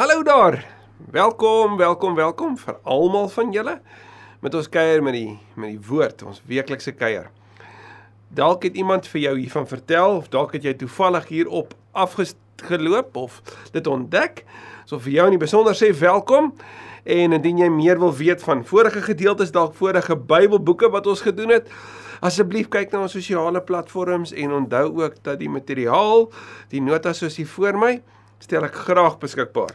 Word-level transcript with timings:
Hallo 0.00 0.22
daar. 0.22 0.66
Welkom, 1.10 1.76
welkom, 1.76 2.14
welkom 2.14 2.54
vir 2.58 2.76
almal 2.82 3.26
van 3.28 3.50
julle 3.52 3.74
met 4.40 4.54
ons 4.56 4.68
kuier 4.72 5.02
met 5.04 5.12
die 5.12 5.34
met 5.60 5.74
die 5.74 5.88
woord, 5.88 6.22
ons 6.24 6.38
weeklikse 6.48 6.94
kuier. 6.96 7.26
Dalk 8.32 8.62
het 8.64 8.78
iemand 8.80 9.04
vir 9.12 9.20
jou 9.20 9.34
hiervan 9.36 9.66
vertel 9.68 10.14
of 10.22 10.30
dalk 10.32 10.54
het 10.56 10.64
jy 10.64 10.72
toevallig 10.80 11.26
hierop 11.28 11.74
afgeloop 11.92 13.18
of 13.20 13.42
dit 13.74 13.90
ontdek. 13.92 14.40
So 14.88 14.96
vir 15.04 15.18
jou 15.18 15.26
in 15.28 15.36
die 15.36 15.42
besonder 15.42 15.76
sê 15.76 15.90
welkom. 15.92 16.48
En 17.04 17.36
indien 17.36 17.60
jy 17.60 17.68
meer 17.74 18.00
wil 18.00 18.14
weet 18.16 18.40
van 18.46 18.64
vorige 18.64 19.02
gedeeltes, 19.04 19.52
dalk 19.52 19.74
vorige 19.76 20.16
Bybelboeke 20.16 20.88
wat 20.96 21.10
ons 21.12 21.26
gedoen 21.28 21.52
het, 21.58 21.68
asseblief 22.24 22.72
kyk 22.72 22.96
na 22.96 23.04
ons 23.04 23.18
sosiale 23.18 23.60
platforms 23.60 24.32
en 24.32 24.56
onthou 24.62 24.86
ook 25.02 25.20
dat 25.28 25.44
die 25.44 25.52
materiaal, 25.52 26.30
die 26.72 26.80
notas 26.80 27.20
soos 27.20 27.36
hier 27.36 27.52
voor 27.52 27.76
my, 27.84 27.92
stel 28.40 28.64
ek 28.66 28.74
graag 28.86 29.18
beskikbaar. 29.20 29.74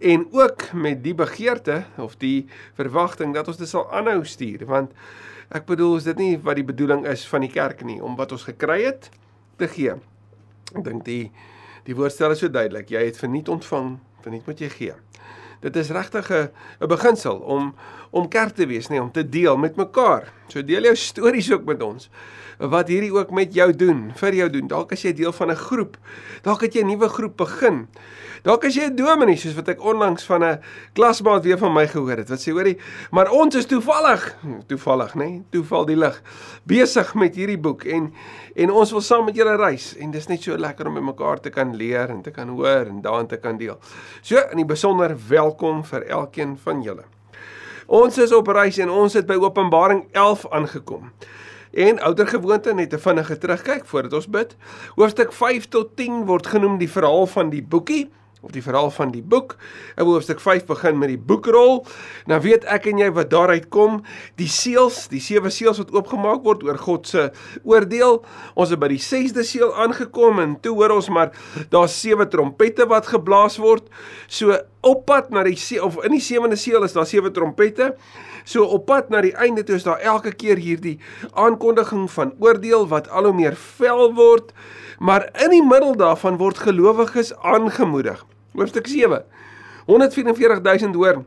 En 0.00 0.26
ook 0.32 0.70
met 0.72 1.02
die 1.04 1.14
begeerte 1.14 1.82
of 2.00 2.16
die 2.22 2.46
verwagting 2.78 3.34
dat 3.34 3.48
ons 3.50 3.60
dit 3.60 3.68
sal 3.68 3.86
aanhou 3.92 4.22
stuur, 4.24 4.64
want 4.70 4.94
ek 5.54 5.66
bedoel 5.68 5.98
is 6.00 6.08
dit 6.08 6.18
nie 6.22 6.34
wat 6.42 6.58
die 6.58 6.66
bedoeling 6.66 7.04
is 7.10 7.26
van 7.28 7.44
die 7.44 7.52
kerk 7.52 7.84
nie 7.84 8.00
om 8.02 8.16
wat 8.16 8.32
ons 8.32 8.46
gekry 8.48 8.80
het 8.86 9.10
te 9.60 9.68
gee. 9.70 9.98
Ek 10.74 10.84
dink 10.86 11.04
die 11.06 11.28
die 11.84 11.92
woordstel 11.92 12.32
is 12.32 12.40
so 12.40 12.48
duidelik, 12.48 12.88
jy 12.88 13.02
het 13.04 13.18
verniet 13.20 13.50
ontvang, 13.52 13.98
verniet 14.24 14.46
moet 14.48 14.62
jy 14.62 14.70
gee. 14.72 14.94
Dit 15.60 15.76
is 15.76 15.90
regtig 15.92 16.30
'n 16.30 16.48
'n 16.80 16.88
beginsel 16.88 17.36
om 17.36 17.74
om 18.14 18.28
kerk 18.30 18.54
te 18.54 18.66
wees, 18.70 18.88
nee, 18.92 19.02
om 19.02 19.10
te 19.12 19.24
deel 19.26 19.58
met 19.58 19.76
mekaar. 19.76 20.30
So 20.52 20.62
deel 20.62 20.86
jou 20.90 20.96
stories 20.96 21.50
ook 21.52 21.64
met 21.66 21.82
ons. 21.82 22.08
Wat 22.58 22.88
hierdie 22.88 23.10
ook 23.10 23.32
met 23.34 23.54
jou 23.54 23.66
doen, 23.74 24.12
vir 24.14 24.36
jou 24.38 24.46
doen. 24.54 24.68
Dalk 24.70 24.92
as 24.94 25.02
jy 25.02 25.10
deel 25.18 25.32
van 25.34 25.50
'n 25.50 25.58
groep, 25.58 25.96
dalk 26.42 26.60
het 26.62 26.74
jy 26.74 26.82
'n 26.82 26.86
nuwe 26.86 27.08
groep 27.08 27.36
begin. 27.36 27.88
Dalk 28.44 28.64
as 28.64 28.74
jy 28.76 28.84
'n 28.84 28.96
dominee 28.96 29.36
soos 29.36 29.54
wat 29.54 29.68
ek 29.68 29.82
onlangs 29.82 30.24
van 30.24 30.44
'n 30.44 30.60
klasmaat 30.92 31.42
weer 31.44 31.58
van 31.58 31.72
my 31.72 31.86
gehoor 31.86 32.16
het. 32.16 32.28
Wat 32.28 32.38
sê 32.38 32.52
hoorie, 32.52 32.78
maar 33.10 33.30
ons 33.30 33.54
is 33.54 33.66
toevallig, 33.66 34.36
toevallig, 34.66 35.14
nê? 35.14 35.24
Nee, 35.24 35.42
toeval 35.50 35.84
die 35.84 35.96
lig 35.96 36.22
besig 36.64 37.14
met 37.14 37.34
hierdie 37.34 37.58
boek 37.58 37.84
en 37.84 38.12
en 38.54 38.70
ons 38.70 38.90
wil 38.90 39.00
saam 39.00 39.24
met 39.24 39.34
julle 39.34 39.56
reis 39.56 39.96
en 39.96 40.10
dis 40.10 40.28
net 40.28 40.42
so 40.42 40.56
lekker 40.56 40.86
om 40.86 40.92
met 40.92 41.02
mekaar 41.02 41.40
te 41.40 41.50
kan 41.50 41.74
leer 41.74 42.10
en 42.10 42.22
te 42.22 42.30
kan 42.30 42.48
hoor 42.48 42.86
en 42.86 43.00
daarin 43.00 43.26
te 43.26 43.36
kan 43.36 43.56
deel. 43.56 43.78
So 44.22 44.36
in 44.50 44.56
die 44.56 44.64
besonder 44.64 45.16
welkom 45.28 45.84
vir 45.84 46.02
elkeen 46.06 46.58
van 46.58 46.82
julle. 46.82 47.13
Ons 47.86 48.18
is 48.18 48.32
op 48.32 48.46
reis 48.48 48.78
en 48.80 48.90
ons 48.90 49.12
het 49.12 49.26
by 49.28 49.36
Openbaring 49.36 50.06
11 50.12 50.46
aangekom. 50.50 51.10
En 51.74 51.98
ouer 52.00 52.26
gewoonte 52.26 52.74
net 52.74 52.94
'n 52.94 52.98
vinnige 52.98 53.38
terugkyk 53.38 53.86
voordat 53.86 54.12
ons 54.12 54.28
bid. 54.28 54.56
Hoofstuk 54.96 55.32
5 55.32 55.68
tot 55.68 55.96
10 55.96 56.24
word 56.26 56.46
genoem 56.46 56.78
die 56.78 56.90
verhaal 56.90 57.26
van 57.26 57.50
die 57.50 57.62
boekie 57.62 58.10
of 58.44 58.52
die 58.52 58.62
verhaal 58.62 58.90
van 58.90 59.10
die 59.10 59.22
boek. 59.22 59.56
In 59.96 60.04
hoofstuk 60.04 60.40
5 60.40 60.66
begin 60.68 60.98
met 60.98 61.08
die 61.08 61.18
boekrol. 61.18 61.86
Nou 62.30 62.40
weet 62.44 62.66
ek 62.70 62.86
en 62.90 62.98
jy 62.98 63.08
wat 63.16 63.30
daaruit 63.32 63.68
kom, 63.72 64.02
die 64.40 64.48
seels, 64.48 65.08
die 65.08 65.22
sewe 65.24 65.50
seels 65.50 65.80
wat 65.80 65.94
oopgemaak 65.96 66.44
word 66.44 66.64
oor 66.66 66.78
God 66.78 67.08
se 67.08 67.30
oordeel. 67.64 68.20
Ons 68.54 68.74
het 68.74 68.82
by 68.82 68.88
die 68.92 69.00
6de 69.00 69.46
seel 69.48 69.72
aangekom 69.86 70.42
en 70.44 70.60
toe 70.60 70.74
hoor 70.76 70.98
ons 70.98 71.08
maar 71.08 71.32
daar's 71.72 71.96
sewe 72.00 72.28
trompette 72.28 72.86
wat 72.90 73.06
geblaas 73.06 73.56
word. 73.62 73.88
So 74.28 74.58
op 74.84 75.04
pad 75.08 75.30
na 75.34 75.42
die 75.46 75.56
see, 75.60 75.80
of 75.82 75.96
in 76.04 76.14
die 76.16 76.22
sewende 76.22 76.56
seel 76.60 76.84
is 76.86 76.94
daar 76.96 77.08
sewe 77.08 77.32
trompette. 77.34 77.94
So 78.44 78.66
op 78.76 78.86
pad 78.86 79.10
na 79.12 79.22
die 79.24 79.32
einde 79.40 79.64
toe 79.64 79.78
is 79.78 79.86
daar 79.86 80.02
elke 80.04 80.34
keer 80.36 80.60
hierdie 80.60 80.98
aankondiging 81.32 82.10
van 82.12 82.34
oordeel 82.38 82.88
wat 82.90 83.08
al 83.08 83.30
hoe 83.30 83.36
meer 83.36 83.56
vel 83.78 84.12
word. 84.16 84.52
Maar 84.98 85.28
in 85.44 85.54
die 85.56 85.64
middel 85.64 85.96
daarvan 85.96 86.36
word 86.40 86.60
gelowiges 86.66 87.32
aangemoedig. 87.40 88.24
Hoofstuk 88.54 88.86
7. 88.86 89.24
144000 89.86 90.94
hoor. 90.94 91.24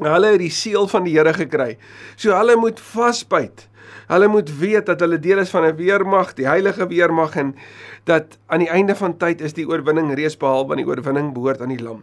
Hulle 0.00 0.32
het 0.32 0.40
die 0.40 0.50
seël 0.50 0.88
van 0.88 1.04
die 1.04 1.18
Here 1.18 1.34
gekry. 1.36 1.76
So 2.16 2.32
hulle 2.36 2.56
moet 2.56 2.80
vasbyt. 2.80 3.68
Hulle 4.06 4.28
moet 4.28 4.50
weet 4.58 4.86
dat 4.86 5.00
hulle 5.00 5.18
deel 5.18 5.38
is 5.38 5.50
van 5.50 5.64
'n 5.64 5.76
weermag, 5.76 6.34
die 6.34 6.46
heilige 6.46 6.86
weermag 6.86 7.36
en 7.36 7.54
dat 8.04 8.38
aan 8.46 8.58
die 8.58 8.70
einde 8.70 8.94
van 8.94 9.16
tyd 9.16 9.40
is 9.40 9.52
die 9.52 9.68
oorwinning 9.68 10.14
reeds 10.14 10.36
behaal 10.36 10.66
want 10.66 10.80
die 10.82 10.86
oorwinning 10.86 11.32
behoort 11.32 11.60
aan 11.60 11.68
die 11.74 11.82
lam. 11.82 12.02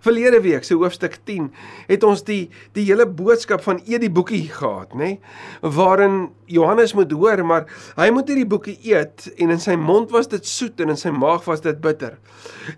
Verlede 0.00 0.40
week, 0.40 0.64
so 0.64 0.76
hoofstuk 0.82 1.18
10, 1.24 1.48
het 1.88 2.04
ons 2.04 2.22
die 2.26 2.50
die 2.76 2.84
hele 2.84 3.06
boodskap 3.06 3.62
van 3.64 3.80
eet 3.86 4.00
die 4.00 4.12
boekie 4.12 4.44
gehad, 4.52 4.92
nê? 4.94 4.98
Nee? 4.98 5.72
Waarin 5.76 6.28
Johannes 6.44 6.94
moet 6.94 7.12
hoor, 7.12 7.44
maar 7.46 7.66
hy 7.96 8.10
moet 8.14 8.28
hierdie 8.28 8.46
boekie 8.46 8.76
eet 8.82 9.30
en 9.36 9.50
in 9.54 9.62
sy 9.62 9.76
mond 9.80 10.12
was 10.14 10.28
dit 10.28 10.46
soet 10.46 10.80
en 10.80 10.92
in 10.92 11.00
sy 11.00 11.10
maag 11.14 11.46
was 11.48 11.64
dit 11.64 11.80
bitter. 11.80 12.18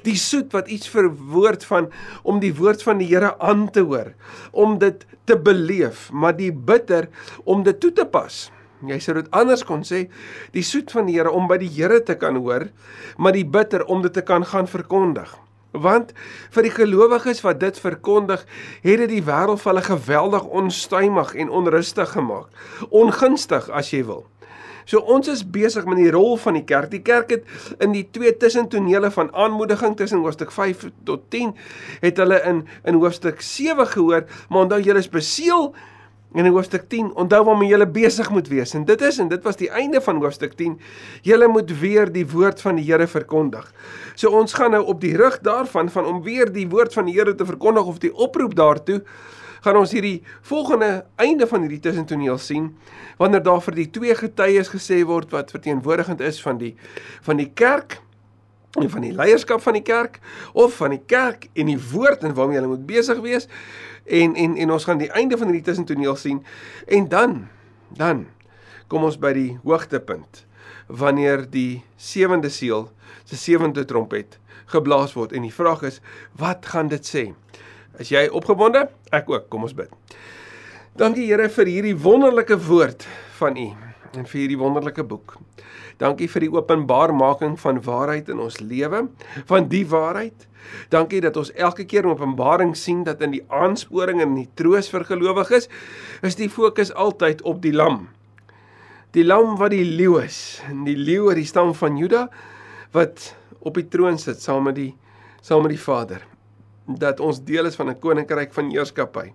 Die 0.06 0.16
soet 0.16 0.53
wat 0.53 0.69
iets 0.69 0.88
verwoord 0.88 1.65
van 1.65 1.91
om 2.22 2.41
die 2.41 2.54
woord 2.54 2.83
van 2.87 3.03
die 3.03 3.09
Here 3.09 3.34
aan 3.41 3.71
te 3.72 3.81
hoor, 3.88 4.12
om 4.53 4.78
dit 4.78 5.06
te 5.28 5.37
beleef, 5.37 6.09
maar 6.12 6.37
die 6.37 6.53
bitter 6.53 7.11
om 7.44 7.65
dit 7.66 7.77
toe 7.81 7.93
te 7.93 8.06
pas. 8.09 8.47
Jy 8.87 8.99
sou 9.03 9.16
dit 9.16 9.27
anders 9.34 9.65
kon 9.66 9.83
sê, 9.87 10.05
die 10.55 10.62
soet 10.62 10.93
van 10.94 11.09
die 11.09 11.16
Here 11.19 11.33
om 11.34 11.49
by 11.50 11.59
die 11.61 11.71
Here 11.72 11.99
te 12.06 12.15
kan 12.19 12.39
hoor, 12.39 12.69
maar 13.19 13.34
die 13.34 13.47
bitter 13.47 13.84
om 13.91 14.05
dit 14.05 14.15
te 14.15 14.22
kan 14.22 14.47
gaan 14.47 14.71
verkondig. 14.71 15.34
Want 15.75 16.15
vir 16.55 16.65
die 16.65 16.72
gelowiges 16.72 17.43
wat 17.44 17.61
dit 17.61 17.77
verkondig, 17.78 18.44
het 18.87 19.03
dit 19.03 19.11
die 19.19 19.25
wêreld 19.27 19.61
vir 19.61 19.72
hulle 19.72 19.84
geweldig 19.84 20.47
onstuimig 20.62 21.34
en 21.34 21.53
onrustig 21.60 22.15
gemaak. 22.15 22.49
Ongunstig 22.89 23.69
as 23.69 23.93
jy 23.93 24.05
wil. 24.09 24.25
So 24.88 25.03
ons 25.04 25.28
is 25.28 25.44
besig 25.44 25.84
met 25.88 26.00
die 26.00 26.12
rol 26.15 26.38
van 26.41 26.56
die 26.56 26.65
kerk. 26.65 26.88
Die 26.94 27.03
kerk 27.04 27.34
het 27.34 27.76
in 27.84 27.93
die 27.93 28.06
twee 28.15 28.32
tussentonele 28.37 29.10
van 29.12 29.28
aanmoediging 29.37 29.99
tussen 30.00 30.25
hoofstuk 30.25 30.54
5 30.54 30.88
tot 31.09 31.28
10 31.34 31.53
het 32.00 32.16
hulle 32.16 32.41
in 32.49 32.65
in 32.88 32.97
hoofstuk 32.97 33.44
7 33.44 33.87
gehoor, 33.93 34.25
maar 34.48 34.65
onthou 34.65 34.81
julle 34.81 35.04
is 35.04 35.12
beseël 35.12 35.72
En 36.32 36.44
in 36.44 36.53
hoofstuk 36.53 36.88
10, 36.88 37.15
onthou 37.16 37.41
waarmee 37.44 37.71
jy 37.71 37.87
besig 37.88 38.28
moet 38.31 38.48
wees. 38.53 38.75
En 38.77 38.84
dit 38.84 39.00
is 39.00 39.19
en 39.19 39.31
dit 39.31 39.43
was 39.43 39.56
die 39.56 39.71
einde 39.72 40.00
van 40.04 40.21
hoofstuk 40.21 40.53
10. 40.59 40.75
Jy 41.25 41.47
moet 41.48 41.72
weer 41.81 42.12
die 42.12 42.27
woord 42.28 42.60
van 42.60 42.77
die 42.77 42.84
Here 42.84 43.06
verkondig. 43.09 43.65
So 44.15 44.31
ons 44.37 44.53
gaan 44.53 44.77
nou 44.77 44.82
op 44.84 45.00
die 45.00 45.16
rug 45.16 45.38
daarvan 45.41 45.88
van 45.88 46.04
om 46.04 46.21
weer 46.22 46.53
die 46.53 46.69
woord 46.69 46.93
van 46.93 47.09
die 47.09 47.16
Here 47.16 47.34
te 47.34 47.47
verkondig 47.48 47.88
of 47.88 47.98
die 47.98 48.12
oproep 48.12 48.54
daartoe, 48.54 49.00
gaan 49.61 49.77
ons 49.77 49.93
hierdie 49.93 50.23
volgende 50.47 51.05
einde 51.17 51.47
van 51.47 51.65
hierdie 51.65 51.83
tussentoneel 51.85 52.39
sien 52.39 52.73
wanneer 53.19 53.43
daar 53.43 53.63
vir 53.63 53.75
die 53.75 53.91
twee 53.91 54.15
getuies 54.15 54.71
gesê 54.75 55.03
word 55.07 55.33
wat 55.35 55.51
verteenwoordigend 55.55 56.21
is 56.21 56.43
van 56.43 56.59
die 56.59 56.75
van 57.27 57.41
die 57.41 57.51
kerk 57.55 58.01
en 58.77 58.91
van 58.91 59.05
die 59.05 59.13
leierskap 59.13 59.63
van 59.63 59.79
die 59.79 59.83
kerk 59.83 60.19
of 60.53 60.77
van 60.77 60.93
die 60.95 61.03
kerk 61.07 61.49
en 61.55 61.71
die 61.71 61.79
woord 61.91 62.25
en 62.25 62.35
waarmee 62.35 62.61
hulle 62.61 62.73
moet 62.75 62.87
besig 62.87 63.21
wees. 63.25 63.49
En 64.05 64.35
en 64.37 64.57
en 64.57 64.75
ons 64.75 64.85
gaan 64.85 65.01
die 65.01 65.11
einde 65.11 65.39
van 65.39 65.51
hierdie 65.51 65.65
tussentoneel 65.65 66.17
sien. 66.17 66.43
En 66.87 67.09
dan 67.09 67.49
dan 67.89 68.27
kom 68.89 69.05
ons 69.05 69.19
by 69.21 69.33
die 69.37 69.51
hoogtepunt 69.65 70.45
wanneer 70.87 71.45
die 71.51 71.85
sewende 71.97 72.49
seël 72.53 72.89
se 73.25 73.37
sewende 73.37 73.85
trompet 73.85 74.39
geblaas 74.69 75.15
word. 75.17 75.33
En 75.33 75.45
die 75.45 75.55
vraag 75.55 75.83
is 75.89 76.01
wat 76.37 76.67
gaan 76.67 76.89
dit 76.93 77.05
sê 77.05 77.25
is 77.99 78.12
jy 78.12 78.28
opgewonde 78.28 78.88
ek 79.12 79.31
ook 79.31 79.49
kom 79.49 79.65
ons 79.69 79.76
bid 79.76 79.91
dankie 80.99 81.28
Here 81.31 81.49
vir 81.49 81.72
hierdie 81.72 81.97
wonderlike 81.97 82.59
woord 82.69 83.06
van 83.41 83.56
u 83.56 83.71
en 84.16 84.25
vir 84.25 84.41
hierdie 84.41 84.60
wonderlike 84.60 85.04
boek 85.04 85.38
dankie 85.98 86.28
vir 86.31 86.47
die 86.47 86.53
openbarmaking 86.53 87.56
van 87.60 87.82
waarheid 87.82 88.28
in 88.28 88.44
ons 88.44 88.60
lewe 88.60 89.06
van 89.47 89.69
die 89.72 89.87
waarheid 89.88 90.48
Dankie 90.93 91.21
dat 91.25 91.37
ons 91.37 91.50
elke 91.56 91.84
keer 91.88 92.06
in 92.06 92.15
Openbaring 92.15 92.75
sien 92.77 93.03
dat 93.06 93.22
in 93.25 93.34
die 93.37 93.44
aansporing 93.48 94.22
en 94.25 94.37
die 94.37 94.48
troos 94.59 94.91
vir 94.93 95.06
gelowiges 95.09 95.69
is 96.27 96.38
die 96.38 96.50
fokus 96.53 96.93
altyd 96.93 97.43
op 97.48 97.62
die 97.65 97.75
lam. 97.75 98.06
Die 99.16 99.25
lam 99.25 99.56
wat 99.60 99.72
die 99.72 99.84
leeu 99.84 100.19
is, 100.21 100.60
en 100.69 100.84
die 100.84 100.97
leeu 100.97 101.31
uit 101.31 101.41
die 101.41 101.48
stam 101.48 101.72
van 101.77 101.97
Juda 101.97 102.27
wat 102.93 103.32
op 103.65 103.77
die 103.77 103.88
troon 103.88 104.19
sit 104.21 104.43
saam 104.43 104.69
met 104.69 104.77
die 104.78 104.93
saam 105.44 105.65
met 105.65 105.75
die 105.77 105.81
Vader. 105.81 106.25
Dat 106.88 107.21
ons 107.21 107.44
deel 107.44 107.66
is 107.66 107.76
van 107.76 107.91
'n 107.91 108.01
koninkryk 108.01 108.53
van 108.53 108.71
heerskappy 108.71 109.33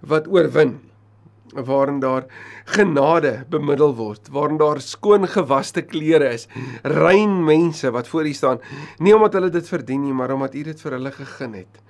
wat 0.00 0.26
oorwin 0.26 0.80
waarin 1.52 2.00
daar 2.00 2.24
genade 2.64 3.44
bemiddel 3.48 3.94
word, 3.94 4.28
waarin 4.32 4.56
daar 4.56 4.80
skoon 4.80 5.28
gewaste 5.28 5.82
klere 5.82 6.32
is, 6.32 6.48
rein 6.82 7.44
mense 7.44 7.90
wat 7.90 8.08
voor 8.08 8.26
U 8.26 8.32
staan, 8.32 8.60
nie 8.98 9.14
omdat 9.14 9.36
hulle 9.36 9.50
dit 9.50 9.68
verdien 9.68 10.02
nie, 10.02 10.12
maar 10.12 10.32
omdat 10.32 10.54
U 10.54 10.62
dit 10.62 10.80
vir 10.80 10.96
hulle 10.96 11.12
gegee 11.12 11.50
het. 11.62 11.82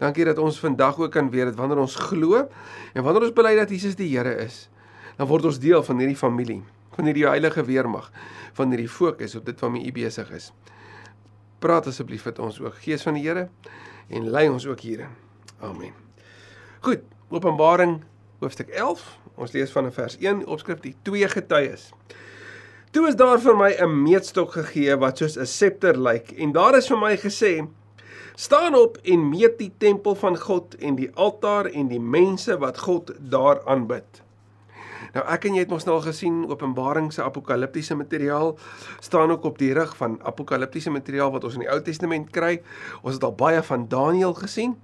Dankie 0.00 0.24
dat 0.24 0.38
ons 0.38 0.58
vandag 0.58 0.98
ook 0.98 1.12
kan 1.12 1.30
weet 1.30 1.52
dat 1.52 1.58
wanneer 1.60 1.78
ons 1.78 1.94
glo 1.94 2.48
en 2.94 3.02
wanneer 3.04 3.28
ons 3.28 3.36
bely 3.36 3.54
dat 3.56 3.70
Jesus 3.70 3.94
die 3.98 4.08
Here 4.16 4.32
is, 4.42 4.68
dan 5.18 5.28
word 5.28 5.44
ons 5.44 5.60
deel 5.60 5.82
van 5.82 6.00
hierdie 6.00 6.18
familie, 6.18 6.62
van 6.96 7.04
hierdie 7.04 7.28
heilige 7.28 7.64
weermag, 7.68 8.10
van 8.56 8.72
hierdie 8.72 8.88
fokus 8.90 9.36
op 9.36 9.46
dit 9.46 9.60
waarmee 9.60 9.86
U 9.86 9.92
besig 9.92 10.30
is. 10.32 10.50
Praat 11.62 11.86
asseblief 11.86 12.24
met 12.24 12.40
ons 12.42 12.58
ook, 12.60 12.80
Gees 12.82 13.04
van 13.06 13.14
die 13.14 13.28
Here, 13.28 13.50
en 14.12 14.30
lei 14.30 14.48
ons 14.48 14.66
ook 14.66 14.80
hierin. 14.80 15.12
Amen. 15.60 15.94
Goed, 16.80 17.00
Openbaring 17.32 18.02
hoofstuk 18.42 18.68
11. 18.68 19.02
Ons 19.34 19.52
lees 19.52 19.72
van 19.72 19.88
vers 19.92 20.18
1 20.20 20.44
opskrif 20.46 20.82
die 20.84 20.96
twee 21.06 21.28
getuies. 21.28 21.90
Toe 22.92 23.06
is 23.08 23.16
daar 23.16 23.40
vir 23.40 23.56
my 23.56 23.70
'n 23.72 24.02
meetstok 24.02 24.52
gegee 24.52 24.96
wat 24.96 25.18
soos 25.18 25.38
'n 25.38 25.46
septer 25.46 25.96
lyk 25.96 26.32
en 26.36 26.52
daar 26.52 26.76
is 26.76 26.88
vir 26.88 26.98
my 26.98 27.16
gesê: 27.16 27.68
Staan 28.34 28.74
op 28.74 28.98
en 29.02 29.28
meet 29.28 29.58
die 29.58 29.72
tempel 29.78 30.14
van 30.14 30.36
God 30.36 30.76
en 30.76 30.94
die 30.96 31.10
altaar 31.14 31.66
en 31.66 31.88
die 31.88 32.00
mense 32.00 32.58
wat 32.58 32.78
God 32.78 33.12
daar 33.18 33.64
aanbid. 33.64 34.22
Nou 35.14 35.24
ek 35.34 35.48
en 35.48 35.58
jy 35.58 35.64
het 35.64 35.72
mos 35.72 35.86
nou 35.88 35.96
al 35.98 36.06
gesien 36.06 36.44
Openbaring 36.50 37.10
se 37.12 37.22
apokaliptiese 37.24 37.96
materiaal 37.98 38.54
staan 39.00 39.30
ook 39.34 39.44
op 39.44 39.58
die 39.58 39.72
rug 39.76 39.96
van 39.96 40.18
apokaliptiese 40.22 40.90
materiaal 40.90 41.32
wat 41.34 41.44
ons 41.44 41.58
in 41.58 41.66
die 41.66 41.72
Ou 41.72 41.80
Testament 41.82 42.30
kry. 42.30 42.60
Ons 43.02 43.18
het 43.18 43.26
al 43.26 43.36
baie 43.36 43.62
van 43.62 43.88
Daniël 43.88 44.34
gesien 44.34 44.78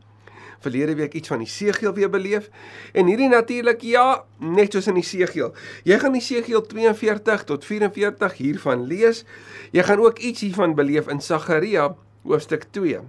verlede 0.59 0.94
week 0.99 1.15
iets 1.15 1.29
van 1.29 1.38
die 1.38 1.49
Segiel 1.49 1.94
weer 1.94 2.11
beleef. 2.11 2.50
En 2.93 3.06
hierdie 3.06 3.29
natuurlik 3.29 3.82
ja, 3.87 4.25
net 4.38 4.75
soos 4.75 4.88
in 4.91 4.99
die 4.99 5.06
Segiel. 5.06 5.53
Jy 5.87 5.99
gaan 6.03 6.17
die 6.17 6.25
Segiel 6.25 6.64
42 6.67 7.44
tot 7.49 7.64
44 7.64 8.37
hiervan 8.41 8.87
lees. 8.91 9.25
Jy 9.73 9.87
gaan 9.87 10.03
ook 10.03 10.19
iets 10.19 10.43
hiervan 10.47 10.75
beleef 10.79 11.09
in 11.09 11.23
Sagaria 11.23 11.93
hoofstuk 12.23 12.67
2. 12.70 13.00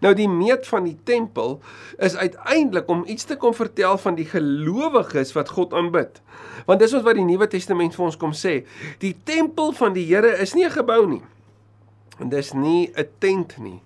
Nou 0.00 0.14
die 0.16 0.28
meet 0.28 0.66
van 0.68 0.86
die 0.88 0.96
tempel 1.04 1.58
is 1.98 2.16
uiteindelik 2.16 2.88
om 2.88 3.04
iets 3.06 3.24
te 3.28 3.36
kom 3.36 3.54
vertel 3.54 3.98
van 3.98 4.16
die 4.16 4.24
gelowiges 4.28 5.34
wat 5.36 5.52
God 5.56 5.74
aanbid. 5.76 6.22
Want 6.66 6.80
dis 6.80 6.94
ons 6.96 7.04
wat 7.04 7.18
die 7.18 7.26
Nuwe 7.26 7.48
Testament 7.52 7.94
vir 7.96 8.06
ons 8.08 8.16
kom 8.20 8.32
sê. 8.36 8.62
Die 9.04 9.14
tempel 9.24 9.74
van 9.76 9.92
die 9.96 10.06
Here 10.08 10.32
is 10.40 10.54
nie 10.54 10.64
'n 10.64 10.76
gebou 10.78 11.06
nie. 11.06 11.22
En 12.18 12.28
dis 12.28 12.52
nie 12.52 12.92
'n 12.96 13.08
tent 13.18 13.58
nie. 13.58 13.80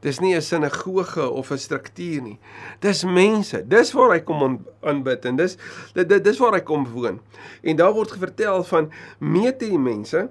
Dis 0.00 0.20
nie 0.20 0.34
'n 0.34 0.42
sinagoge 0.42 1.30
of 1.30 1.50
'n 1.50 1.58
struktuur 1.58 2.22
nie. 2.22 2.38
Dis 2.80 3.04
mense. 3.04 3.68
Dis 3.68 3.92
waar 3.92 4.10
hy 4.10 4.20
kom 4.20 4.64
aanbid 4.80 5.24
en 5.24 5.36
dis 5.36 5.56
dit 5.94 6.24
dis 6.24 6.38
waar 6.38 6.52
hy 6.52 6.60
kom 6.60 6.86
woon. 6.86 7.20
En 7.62 7.76
daar 7.76 7.92
word 7.92 8.18
vertel 8.18 8.64
van 8.64 8.90
meet 9.18 9.60
die 9.60 9.78
mense 9.78 10.28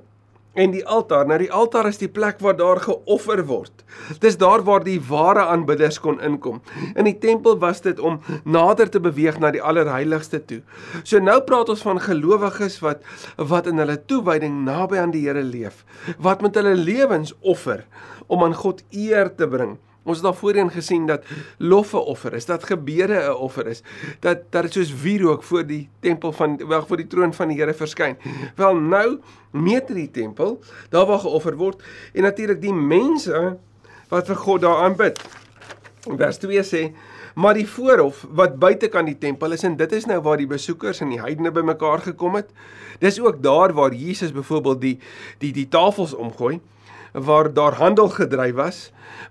En 0.55 0.71
die 0.71 0.85
altaar, 0.87 1.25
nou 1.27 1.37
die 1.41 1.51
altaar 1.51 1.89
is 1.89 1.99
die 1.99 2.09
plek 2.11 2.39
waar 2.43 2.55
daar 2.55 2.79
geoffer 2.79 3.41
word. 3.47 3.83
Dis 4.23 4.37
daar 4.39 4.63
waar 4.63 4.85
die 4.85 5.01
ware 5.03 5.43
aanbidders 5.51 5.99
kon 5.99 6.21
inkom. 6.23 6.61
In 6.95 7.09
die 7.09 7.17
tempel 7.19 7.57
was 7.59 7.83
dit 7.83 7.99
om 7.99 8.21
nader 8.43 8.89
te 8.89 9.01
beweeg 9.03 9.39
na 9.43 9.51
die 9.51 9.63
allerheiligste 9.63 10.39
toe. 10.47 10.61
So 11.03 11.19
nou 11.19 11.41
praat 11.43 11.73
ons 11.73 11.83
van 11.83 11.99
gelowiges 11.99 12.79
wat 12.85 13.03
wat 13.35 13.67
in 13.67 13.83
hulle 13.83 13.97
toewyding 14.07 14.61
naby 14.63 15.01
aan 15.01 15.11
die 15.11 15.25
Here 15.25 15.43
leef, 15.43 15.83
wat 16.21 16.41
met 16.45 16.55
hulle 16.55 16.75
lewens 16.77 17.33
offer 17.41 17.83
om 18.27 18.43
aan 18.45 18.55
God 18.55 18.83
eer 18.95 19.33
te 19.35 19.47
bring. 19.49 19.75
Ons 20.05 20.21
het 20.21 20.25
al 20.29 20.37
voorheen 20.37 20.69
gesien 20.69 21.07
dat 21.09 21.25
loffe 21.57 21.97
offer 21.97 22.33
is, 22.37 22.45
dat 22.45 22.63
gebede 22.63 23.17
'n 23.25 23.33
offer 23.33 23.67
is, 23.67 23.81
dat 24.19 24.45
dat 24.49 24.61
dit 24.61 24.73
soos 24.73 25.01
wierook 25.01 25.43
voor 25.43 25.65
die 25.65 25.89
tempel 25.99 26.31
van 26.31 26.57
wel 26.67 26.85
voor 26.85 26.97
die 26.97 27.07
troon 27.07 27.33
van 27.33 27.47
die 27.47 27.57
Here 27.57 27.73
verskyn. 27.73 28.17
Wel 28.55 28.75
nou 28.75 29.19
meet 29.51 29.87
die 29.87 30.11
tempel, 30.11 30.59
daar 30.89 31.05
waar 31.05 31.19
geoffer 31.19 31.55
word 31.55 31.83
en 32.13 32.21
natuurlik 32.21 32.61
die 32.61 32.73
mense 32.73 33.57
wat 34.09 34.27
vir 34.27 34.35
God 34.35 34.61
daar 34.61 34.83
aanbid. 34.83 35.21
Vers 36.17 36.37
2 36.37 36.63
sê 36.63 36.93
Maar 37.35 37.57
die 37.57 37.67
voorhof 37.67 38.21
wat 38.31 38.59
buitekant 38.59 39.09
die 39.09 39.17
tempel 39.19 39.51
is 39.51 39.65
en 39.67 39.75
dit 39.75 39.91
is 39.91 40.05
nou 40.07 40.21
waar 40.23 40.39
die 40.39 40.47
besoekers 40.47 41.01
en 41.03 41.09
die 41.11 41.19
heidene 41.19 41.51
bymekaar 41.51 41.99
gekom 42.05 42.37
het. 42.39 42.47
Dis 42.99 43.19
ook 43.19 43.41
daar 43.43 43.73
waar 43.75 43.93
Jesus 43.93 44.31
byvoorbeeld 44.31 44.81
die 44.81 44.99
die 45.43 45.51
die 45.53 45.67
tafels 45.67 46.13
omgooi 46.13 46.61
waar 47.15 47.53
daar 47.53 47.79
handel 47.79 48.09
gedryf 48.11 48.55
was 48.55 48.79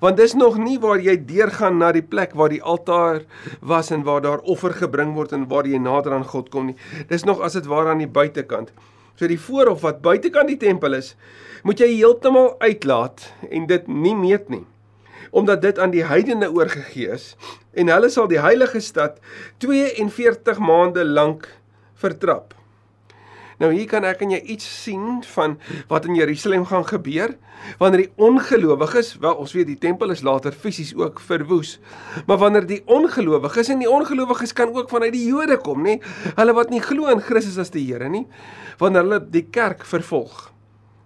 want 0.00 0.16
dis 0.16 0.34
nog 0.34 0.56
nie 0.58 0.78
waar 0.80 1.00
jy 1.00 1.16
deurgaan 1.26 1.78
na 1.78 1.92
die 1.92 2.02
plek 2.02 2.32
waar 2.34 2.48
die 2.52 2.62
altaar 2.62 3.22
was 3.60 3.90
en 3.90 4.02
waar 4.02 4.20
daar 4.24 4.40
offer 4.40 4.72
gebring 4.72 5.14
word 5.14 5.32
en 5.32 5.48
waar 5.48 5.68
jy 5.68 5.78
nader 5.78 6.12
aan 6.16 6.24
God 6.24 6.50
kom 6.50 6.66
nie. 6.66 6.76
Dis 7.08 7.24
nog 7.24 7.40
as 7.40 7.52
dit 7.52 7.66
waar 7.66 7.88
aan 7.92 8.02
die 8.02 8.10
buitekant. 8.10 8.72
So 9.14 9.28
die 9.30 9.40
voorhof 9.40 9.84
wat 9.84 10.02
buitekant 10.02 10.50
die 10.50 10.60
tempel 10.60 10.96
is 10.98 11.14
moet 11.64 11.80
jy 11.80 11.90
heeltemal 11.94 12.54
uitlaat 12.60 13.30
en 13.50 13.68
dit 13.70 13.88
nie 13.88 14.16
meet 14.16 14.48
nie 14.52 14.64
omdat 15.34 15.64
dit 15.64 15.78
aan 15.82 15.90
die 15.90 16.04
heidene 16.06 16.46
oorgegee 16.52 17.10
is 17.16 17.32
en 17.74 17.90
hulle 17.90 18.10
sal 18.12 18.28
die 18.30 18.38
heilige 18.38 18.78
stad 18.84 19.16
42 19.64 20.60
maande 20.62 21.02
lank 21.06 21.48
vertrap 21.98 22.54
Nou 23.64 23.70
hier 23.72 23.86
kan 23.88 24.04
ek 24.04 24.20
en 24.20 24.34
jy 24.34 24.42
iets 24.52 24.66
sien 24.82 25.22
van 25.32 25.54
wat 25.88 26.04
in 26.04 26.18
Jerusalem 26.18 26.66
gaan 26.68 26.84
gebeur 26.84 27.32
wanneer 27.80 28.02
die 28.02 28.10
ongelowiges, 28.20 29.14
wel 29.22 29.38
ons 29.40 29.54
weet 29.56 29.70
die 29.70 29.78
tempel 29.80 30.12
is 30.12 30.20
later 30.26 30.52
fisies 30.52 30.90
ook 30.98 31.22
verwoes. 31.24 31.78
Maar 32.28 32.42
wanneer 32.42 32.66
die 32.68 32.82
ongelowiges 32.84 33.70
en 33.72 33.80
die 33.80 33.88
ongelowiges 33.88 34.52
kan 34.52 34.74
ook 34.74 34.92
vanuit 34.92 35.14
die 35.14 35.22
Jode 35.30 35.56
kom, 35.64 35.80
nê? 35.86 35.94
Hulle 36.36 36.56
wat 36.58 36.74
nie 36.74 36.82
glo 36.84 37.08
in 37.08 37.24
Christus 37.24 37.56
as 37.62 37.72
die 37.72 37.86
Here 37.86 38.10
nie, 38.12 38.26
wanneer 38.82 39.06
hulle 39.06 39.22
die 39.32 39.46
kerk 39.48 39.86
vervolg 39.88 40.50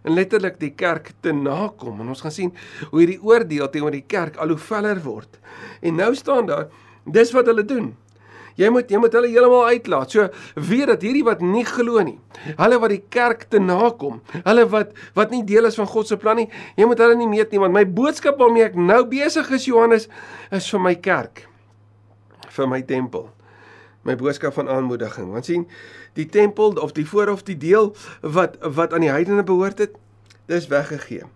en 0.03 0.17
letterlik 0.17 0.59
die 0.59 0.73
kerk 0.79 1.13
te 1.23 1.31
nakom 1.37 2.03
en 2.03 2.11
ons 2.11 2.25
gaan 2.25 2.35
sien 2.35 2.53
hoe 2.89 3.03
hierdie 3.03 3.21
oordeel 3.23 3.71
teenoor 3.71 3.95
die 3.95 4.07
kerk 4.09 4.39
al 4.43 4.57
hoe 4.57 4.61
veller 4.67 4.99
word. 5.05 5.39
En 5.79 5.99
nou 6.01 6.11
staan 6.19 6.51
daar 6.51 6.67
dis 7.07 7.31
wat 7.37 7.47
hulle 7.51 7.67
doen. 7.67 7.93
Jy 8.59 8.71
moet 8.75 8.91
jy 8.91 8.99
moet 8.99 9.15
hulle 9.15 9.31
heeltemal 9.31 9.69
uitlaat. 9.71 10.11
So 10.15 10.27
weet 10.69 10.91
dat 10.91 11.05
hierdie 11.07 11.25
wat 11.27 11.43
nie 11.45 11.65
glo 11.67 12.03
nie, 12.03 12.17
hulle 12.59 12.81
wat 12.83 12.95
die 12.95 13.03
kerk 13.15 13.47
te 13.53 13.61
nakom, 13.63 14.19
hulle 14.35 14.67
wat 14.73 14.93
wat 15.19 15.35
nie 15.35 15.45
deel 15.47 15.71
is 15.71 15.79
van 15.79 15.87
God 15.91 16.11
se 16.11 16.19
plan 16.19 16.41
nie, 16.41 16.49
jy 16.79 16.89
moet 16.91 16.99
hulle 17.05 17.19
nie 17.21 17.31
meet 17.31 17.55
nie 17.55 17.63
want 17.63 17.77
my 17.77 17.85
boodskap 17.87 18.41
waarmee 18.43 18.67
ek 18.67 18.79
nou 18.79 19.05
besig 19.11 19.51
is 19.55 19.69
Johannes 19.71 20.09
is 20.51 20.69
vir 20.75 20.85
my 20.89 20.95
kerk, 20.99 21.47
vir 22.57 22.71
my 22.71 22.83
tempel. 22.83 23.31
My 24.07 24.15
boodskap 24.17 24.55
van 24.57 24.71
aanmoediging. 24.73 25.33
Want 25.35 25.49
sien, 25.49 25.67
die 26.17 26.27
tempel 26.33 26.79
of 26.81 26.95
die 26.97 27.05
voorhof, 27.07 27.43
die 27.45 27.59
deel 27.59 27.93
wat 28.23 28.57
wat 28.63 28.95
aan 28.95 29.05
die 29.05 29.13
heidene 29.13 29.45
behoort 29.47 29.83
het, 29.85 29.99
dis 30.49 30.71
weggegee 30.71 31.27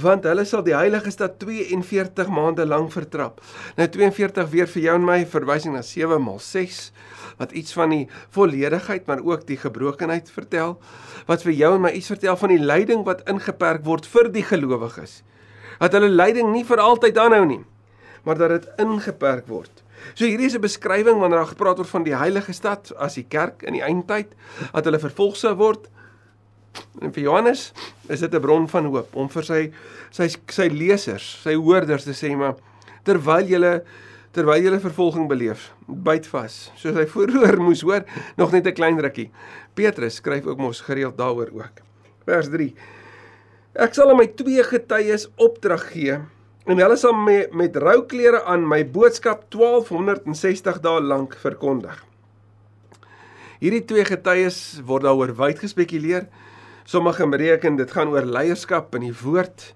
want 0.00 0.24
hulle 0.28 0.44
sal 0.48 0.62
die 0.66 0.74
heilige 0.76 1.10
stad 1.10 1.38
42 1.42 2.30
maande 2.32 2.66
lank 2.66 2.92
vertrap. 2.92 3.40
Nou 3.76 3.88
42 3.88 4.48
weer 4.52 4.70
vir 4.70 4.82
jou 4.82 4.94
en 4.98 5.04
my 5.04 5.20
verwysing 5.26 5.74
na 5.76 5.82
7 5.82 6.22
maal 6.22 6.40
6 6.42 6.80
wat 7.38 7.52
iets 7.52 7.74
van 7.74 7.90
die 7.90 8.08
volledigheid 8.34 9.06
maar 9.06 9.22
ook 9.24 9.46
die 9.46 9.58
gebrokenheid 9.58 10.30
vertel 10.30 10.76
wat 11.26 11.42
vir 11.42 11.52
jou 11.52 11.74
en 11.74 11.86
my 11.86 11.92
iets 11.96 12.12
vertel 12.12 12.36
van 12.36 12.54
die 12.54 12.62
lyding 12.62 13.04
wat 13.06 13.24
ingeperk 13.30 13.84
word 13.84 14.06
vir 14.06 14.30
die 14.32 14.44
gelowiges. 14.46 15.22
Dat 15.80 15.96
hulle 15.96 16.12
lyding 16.12 16.52
nie 16.52 16.64
vir 16.64 16.80
altyd 16.80 17.18
aanhou 17.18 17.44
nie, 17.48 17.62
maar 18.24 18.38
dat 18.38 18.54
dit 18.54 18.68
ingeperk 18.84 19.48
word. 19.50 19.82
So 20.14 20.28
hierdie 20.28 20.46
is 20.46 20.54
'n 20.54 20.60
beskrywing 20.60 21.18
wanneer 21.18 21.38
daar 21.38 21.54
gepraat 21.54 21.78
word 21.78 21.88
van 21.88 22.04
die 22.04 22.16
heilige 22.16 22.52
stad 22.52 22.92
as 22.96 23.14
die 23.14 23.26
kerk 23.28 23.62
in 23.62 23.72
die 23.72 23.82
eindtyd, 23.82 24.34
dat 24.72 24.84
hulle 24.84 24.98
vervolg 24.98 25.36
sou 25.36 25.54
word, 25.54 25.88
En 27.02 27.12
vir 27.12 27.22
Johannes 27.26 27.72
is 28.08 28.20
dit 28.20 28.34
'n 28.34 28.40
bron 28.40 28.68
van 28.68 28.86
hoop 28.86 29.16
om 29.16 29.28
vir 29.28 29.44
sy 29.44 29.72
sy 30.10 30.28
sy 30.48 30.68
lesers, 30.68 31.40
sy 31.42 31.54
hoorders 31.54 32.04
te 32.04 32.14
sê 32.14 32.36
maar 32.36 32.54
terwyl 33.04 33.46
julle 33.46 33.82
terwyl 34.34 34.62
julle 34.62 34.80
vervolging 34.80 35.28
beleef, 35.28 35.70
byt 35.86 36.26
vas. 36.26 36.70
Soos 36.76 36.96
hy 36.98 37.06
vooroor 37.14 37.60
moes 37.62 37.82
hoor, 37.82 38.04
nog 38.36 38.52
net 38.52 38.66
'n 38.66 38.74
klein 38.74 38.98
rukkie. 38.98 39.30
Petrus 39.74 40.14
skryf 40.14 40.46
ook 40.46 40.58
mos 40.58 40.80
gereeld 40.80 41.16
daaroor 41.16 41.50
ook. 41.54 41.82
Vers 42.26 42.48
3. 42.48 42.74
Ek 43.74 43.94
sal 43.94 44.10
aan 44.10 44.16
my 44.16 44.26
twee 44.26 44.62
getuies 44.62 45.28
opdrag 45.36 45.92
gee 45.92 46.18
en 46.66 46.78
hulle 46.80 46.96
sal 46.96 47.12
met, 47.12 47.52
met 47.52 47.76
rou 47.76 48.04
klere 48.06 48.44
aan 48.44 48.62
my 48.68 48.84
boodskap 48.84 49.50
1260 49.50 50.80
dae 50.80 51.00
lank 51.02 51.34
verkondig. 51.36 52.04
Hierdie 53.60 53.84
twee 53.84 54.04
getuies 54.04 54.80
word 54.86 55.04
daaroor 55.06 55.34
wyd 55.36 55.58
gespekuleer. 55.58 56.26
Sommige 56.84 57.24
bereken 57.28 57.76
dit 57.76 57.90
gaan 57.90 58.12
oor 58.12 58.26
leierskap 58.28 58.94
in 58.94 59.06
die 59.06 59.16
woord. 59.22 59.70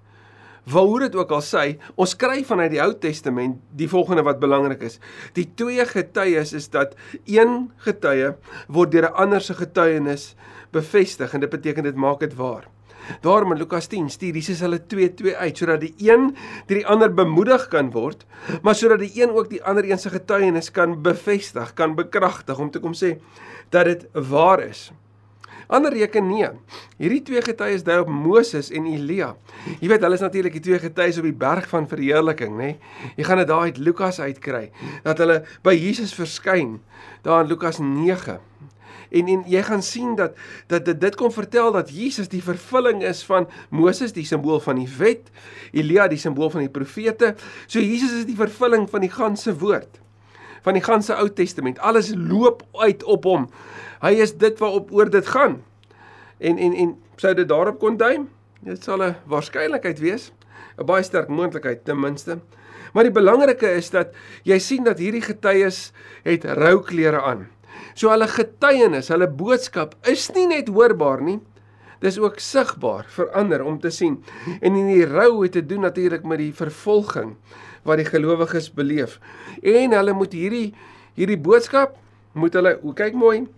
Waaroor 0.68 1.06
dit 1.06 1.14
ook 1.16 1.30
al 1.32 1.40
sê, 1.40 1.62
ons 1.96 2.12
kry 2.20 2.42
vanuit 2.44 2.74
die 2.74 2.82
Ou 2.84 2.90
Testament 3.00 3.56
die 3.72 3.88
volgende 3.88 4.26
wat 4.26 4.40
belangrik 4.42 4.82
is. 4.84 4.98
Die 5.32 5.46
twee 5.56 5.86
getuies 5.88 6.52
is 6.52 6.68
dat 6.68 6.92
een 7.24 7.70
getuie 7.86 8.34
word 8.68 8.92
deur 8.92 9.08
'n 9.08 9.16
ander 9.24 9.40
se 9.40 9.54
getuienis 9.54 10.34
bevestig 10.70 11.32
en 11.32 11.40
dit 11.40 11.50
beteken 11.50 11.82
dit 11.82 11.96
maak 11.96 12.20
dit 12.20 12.34
waar. 12.34 12.68
Daarom 13.20 13.52
in 13.52 13.58
Lukas 13.58 13.86
10 13.86 14.10
stuur 14.10 14.34
Jesus 14.34 14.60
hulle 14.60 14.80
2-2 14.86 15.36
uit 15.36 15.56
sodat 15.56 15.80
die 15.80 15.94
een 15.96 16.36
deur 16.66 16.76
die 16.76 16.86
ander 16.86 17.14
bemoedig 17.14 17.68
kan 17.68 17.90
word, 17.90 18.26
maar 18.62 18.74
sodat 18.74 18.98
die 18.98 19.22
een 19.22 19.30
ook 19.30 19.48
die 19.50 19.64
ander 19.64 19.90
een 19.90 19.98
se 19.98 20.10
getuienis 20.10 20.70
kan 20.70 21.02
bevestig, 21.02 21.74
kan 21.74 21.94
bekragtig 21.94 22.58
om 22.58 22.70
te 22.70 22.80
kom 22.80 22.92
sê 22.92 23.16
dat 23.70 23.84
dit 23.84 24.06
waar 24.12 24.60
is. 24.60 24.92
Ander 25.68 25.92
reken 25.92 26.24
nee. 26.30 26.48
Hierdie 26.96 27.20
twee 27.28 27.42
getuies 27.44 27.82
dui 27.84 27.98
op 28.00 28.08
Moses 28.08 28.70
en 28.72 28.86
Elia. 28.88 29.34
Jy 29.82 29.90
weet, 29.92 30.04
hulle 30.04 30.16
is 30.16 30.24
natuurlik 30.24 30.54
die 30.56 30.64
twee 30.64 30.80
getuies 30.80 31.18
op 31.20 31.28
die 31.28 31.36
berg 31.36 31.68
van 31.68 31.88
verheerliking, 31.90 32.54
nê? 32.56 32.70
Jy 33.18 33.26
gaan 33.28 33.42
dit 33.42 33.50
daar 33.50 33.68
uit 33.68 33.80
Lukas 33.82 34.20
uitkry 34.20 34.70
dat 35.04 35.20
hulle 35.20 35.42
by 35.66 35.76
Jesus 35.76 36.14
verskyn 36.16 36.78
daar 37.26 37.44
in 37.44 37.52
Lukas 37.52 37.82
9. 37.84 38.38
En 39.08 39.28
en 39.34 39.44
jy 39.48 39.62
gaan 39.64 39.84
sien 39.84 40.16
dat 40.16 40.40
dat 40.72 40.88
dit 40.88 41.00
dit 41.04 41.20
kom 41.20 41.32
vertel 41.32 41.72
dat 41.76 41.92
Jesus 41.92 42.32
die 42.32 42.42
vervulling 42.44 43.04
is 43.04 43.20
van 43.28 43.48
Moses 43.68 44.16
die 44.16 44.24
simbool 44.28 44.60
van 44.64 44.80
die 44.80 44.88
wet, 44.98 45.28
Elia 45.72 46.08
die 46.08 46.20
simbool 46.20 46.52
van 46.52 46.64
die 46.64 46.72
profete. 46.72 47.34
So 47.66 47.80
Jesus 47.80 48.22
is 48.22 48.28
die 48.28 48.36
vervulling 48.40 48.88
van 48.88 49.04
die 49.04 49.12
ganse 49.12 49.56
woord 49.60 50.00
van 50.68 50.76
die 50.76 50.84
ganse 50.84 51.14
Ou 51.16 51.28
Testament. 51.32 51.78
Alles 51.78 52.12
loop 52.14 52.64
uit 52.82 53.04
op 53.04 53.24
hom. 53.24 53.48
Hy 54.00 54.12
is 54.22 54.36
dit 54.36 54.58
waarop 54.58 54.92
oor 54.92 55.10
dit 55.10 55.26
gaan. 55.26 55.62
En 56.38 56.58
en 56.58 56.74
en 56.74 56.96
sou 57.16 57.34
dit 57.34 57.48
daarop 57.48 57.78
kon 57.78 57.96
dui? 57.96 58.26
Dit 58.60 58.84
sal 58.84 59.02
'n 59.02 59.16
waarskynlikheid 59.26 59.98
wees, 59.98 60.32
'n 60.78 60.86
baie 60.86 61.02
sterk 61.02 61.28
moontlikheid 61.28 61.84
ten 61.84 62.00
minste, 62.00 62.38
Maar 62.92 63.08
die 63.08 63.14
belangrike 63.14 63.68
is 63.78 63.90
dat 63.92 64.14
jy 64.48 64.58
sien 64.62 64.86
dat 64.86 65.00
hierdie 65.02 65.24
getuies 65.24 65.90
het 66.26 66.46
rou 66.58 66.80
klere 66.86 67.20
aan. 67.22 67.46
So 67.98 68.12
hulle 68.12 68.28
getuienis, 68.30 69.10
hulle 69.12 69.28
boodskap 69.28 69.96
is 70.08 70.28
nie 70.34 70.46
net 70.50 70.70
hoorbaar 70.72 71.22
nie, 71.24 71.38
dis 72.02 72.18
ook 72.22 72.38
sigbaar 72.42 73.08
vir 73.10 73.32
ander 73.36 73.64
om 73.66 73.78
te 73.82 73.90
sien. 73.94 74.20
En 74.60 74.76
in 74.78 74.90
die 74.92 75.06
rou 75.08 75.42
het 75.42 75.56
te 75.58 75.64
doen 75.66 75.84
natuurlik 75.86 76.24
met 76.24 76.40
die 76.42 76.54
vervolging 76.54 77.34
wat 77.86 78.00
die 78.00 78.08
gelowiges 78.08 78.70
beleef. 78.74 79.18
En 79.62 79.96
hulle 79.96 80.14
moet 80.14 80.34
hierdie 80.36 80.72
hierdie 81.18 81.40
boodskap 81.40 81.96
moet 82.38 82.54
hulle 82.54 82.76
kyk 82.94 83.16
mooi 83.18 83.48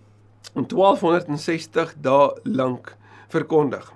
in 0.54 0.66
1260 0.66 1.94
dae 2.02 2.30
lank 2.42 2.96
verkondig. 3.28 3.92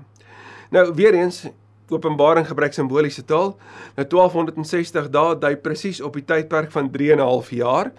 Nou 0.70 0.94
weer 0.94 1.14
eens 1.14 1.44
Openbaring 1.92 2.46
gebruik 2.48 2.72
simboliese 2.72 3.24
taal. 3.28 3.58
Nou 3.94 4.06
1260 4.08 5.10
dae 5.12 5.34
dui 5.38 5.56
presies 5.60 6.00
op 6.00 6.16
die 6.16 6.24
tydperk 6.24 6.72
van 6.72 6.90
3 6.90 7.12
en 7.12 7.18
'n 7.18 7.28
half 7.28 7.50
jaar. 7.50 7.92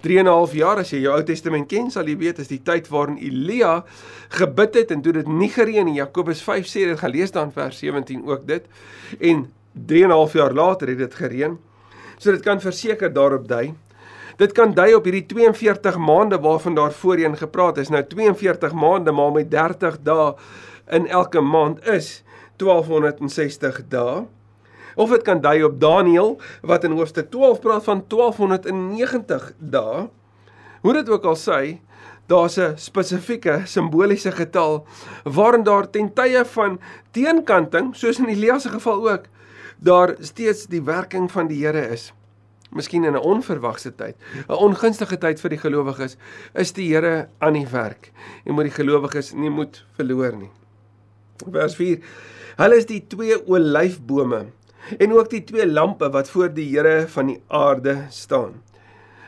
3 0.00 0.18
en 0.18 0.24
'n 0.24 0.32
half 0.32 0.52
jaar 0.52 0.78
as 0.78 0.90
jy 0.90 1.00
jou 1.00 1.14
Ou 1.14 1.22
Testament 1.22 1.68
ken, 1.68 1.90
sal 1.90 2.06
jy 2.06 2.16
weet 2.16 2.38
is 2.38 2.48
die 2.48 2.62
tyd 2.62 2.88
waarin 2.88 3.18
Elia 3.18 3.84
gebid 4.28 4.74
het 4.74 4.90
en 4.90 5.02
toe 5.02 5.12
dit 5.12 5.28
nie 5.28 5.48
gereën 5.48 5.84
nie. 5.84 5.94
Jakobus 5.94 6.42
5 6.42 6.66
sê 6.66 6.86
dit 6.88 6.98
gelees 6.98 7.30
dan 7.30 7.52
vers 7.52 7.78
17 7.78 8.26
ook 8.26 8.46
dit. 8.46 8.64
En 9.20 9.52
3 9.72 10.02
en 10.02 10.08
'n 10.08 10.12
half 10.12 10.32
jaar 10.32 10.52
later 10.52 10.88
het 10.88 10.98
dit 10.98 11.14
gereën. 11.14 11.58
So 12.18 12.32
dit 12.32 12.42
kan 12.42 12.60
verseker 12.60 13.12
daarop 13.12 13.48
dui. 13.48 13.74
Dit 14.36 14.52
kan 14.52 14.74
dui 14.76 14.90
op 14.94 15.06
hierdie 15.08 15.24
42 15.26 15.96
maande 15.96 16.36
waarvan 16.44 16.74
daar 16.76 16.92
voorheen 16.92 17.36
gepraat 17.36 17.78
is. 17.80 17.88
Nou 17.88 18.02
42 18.04 18.72
maande 18.72 19.12
maal 19.12 19.30
met 19.32 19.50
30 19.50 19.96
dae 20.04 20.34
in 20.92 21.06
elke 21.08 21.40
maand 21.40 21.86
is 21.88 22.22
1260 22.56 23.80
dae. 23.88 24.26
Of 24.96 25.10
dit 25.10 25.24
kan 25.24 25.40
dui 25.40 25.62
op 25.64 25.80
Daniël 25.80 26.36
wat 26.62 26.84
in 26.84 26.96
hoofstuk 26.96 27.30
12 27.30 27.60
praat 27.60 27.84
van 27.84 28.04
1290 28.08 29.52
dae. 29.58 30.06
Hoe 30.80 30.92
dit 30.92 31.08
ook 31.08 31.24
al 31.24 31.36
sê, 31.36 31.78
daar's 32.26 32.58
'n 32.58 32.76
spesifieke 32.76 33.62
simboliese 33.64 34.32
getal 34.32 34.86
waarin 35.24 35.62
daar 35.62 35.90
ten 35.90 36.12
tye 36.12 36.44
van 36.44 36.80
teenkanting, 37.10 37.96
soos 37.96 38.18
in 38.18 38.28
Elia 38.28 38.58
se 38.58 38.68
geval 38.68 39.10
ook, 39.10 39.24
daar 39.78 40.14
steeds 40.20 40.66
die 40.66 40.82
werking 40.82 41.30
van 41.30 41.46
die 41.46 41.66
Here 41.66 41.88
is. 41.88 42.12
Miskien 42.76 43.04
in 43.08 43.16
'n 43.16 43.24
onverwagse 43.32 43.94
tyd, 43.96 44.16
'n 44.48 44.52
ongunstige 44.52 45.18
tyd 45.18 45.40
vir 45.40 45.50
die 45.50 45.62
gelowiges, 45.62 46.16
is 46.54 46.72
die 46.72 46.92
Here 46.92 47.28
aan 47.40 47.54
die 47.54 47.66
werk 47.66 48.12
en 48.44 48.54
moet 48.54 48.68
die 48.68 48.76
gelowiges 48.82 49.32
nie 49.32 49.50
moet 49.50 49.84
verloor 49.96 50.36
nie. 50.36 50.50
Vers 51.50 51.74
4 51.76 52.00
Hulle 52.56 52.76
is 52.80 52.86
die 52.88 53.02
twee 53.06 53.36
olyfbome 53.52 54.46
en 54.98 55.12
ook 55.12 55.28
die 55.30 55.42
twee 55.44 55.66
lampe 55.66 56.08
wat 56.12 56.30
voor 56.30 56.48
die 56.48 56.70
Here 56.70 57.08
van 57.08 57.26
die 57.26 57.40
aarde 57.48 58.06
staan. 58.10 58.62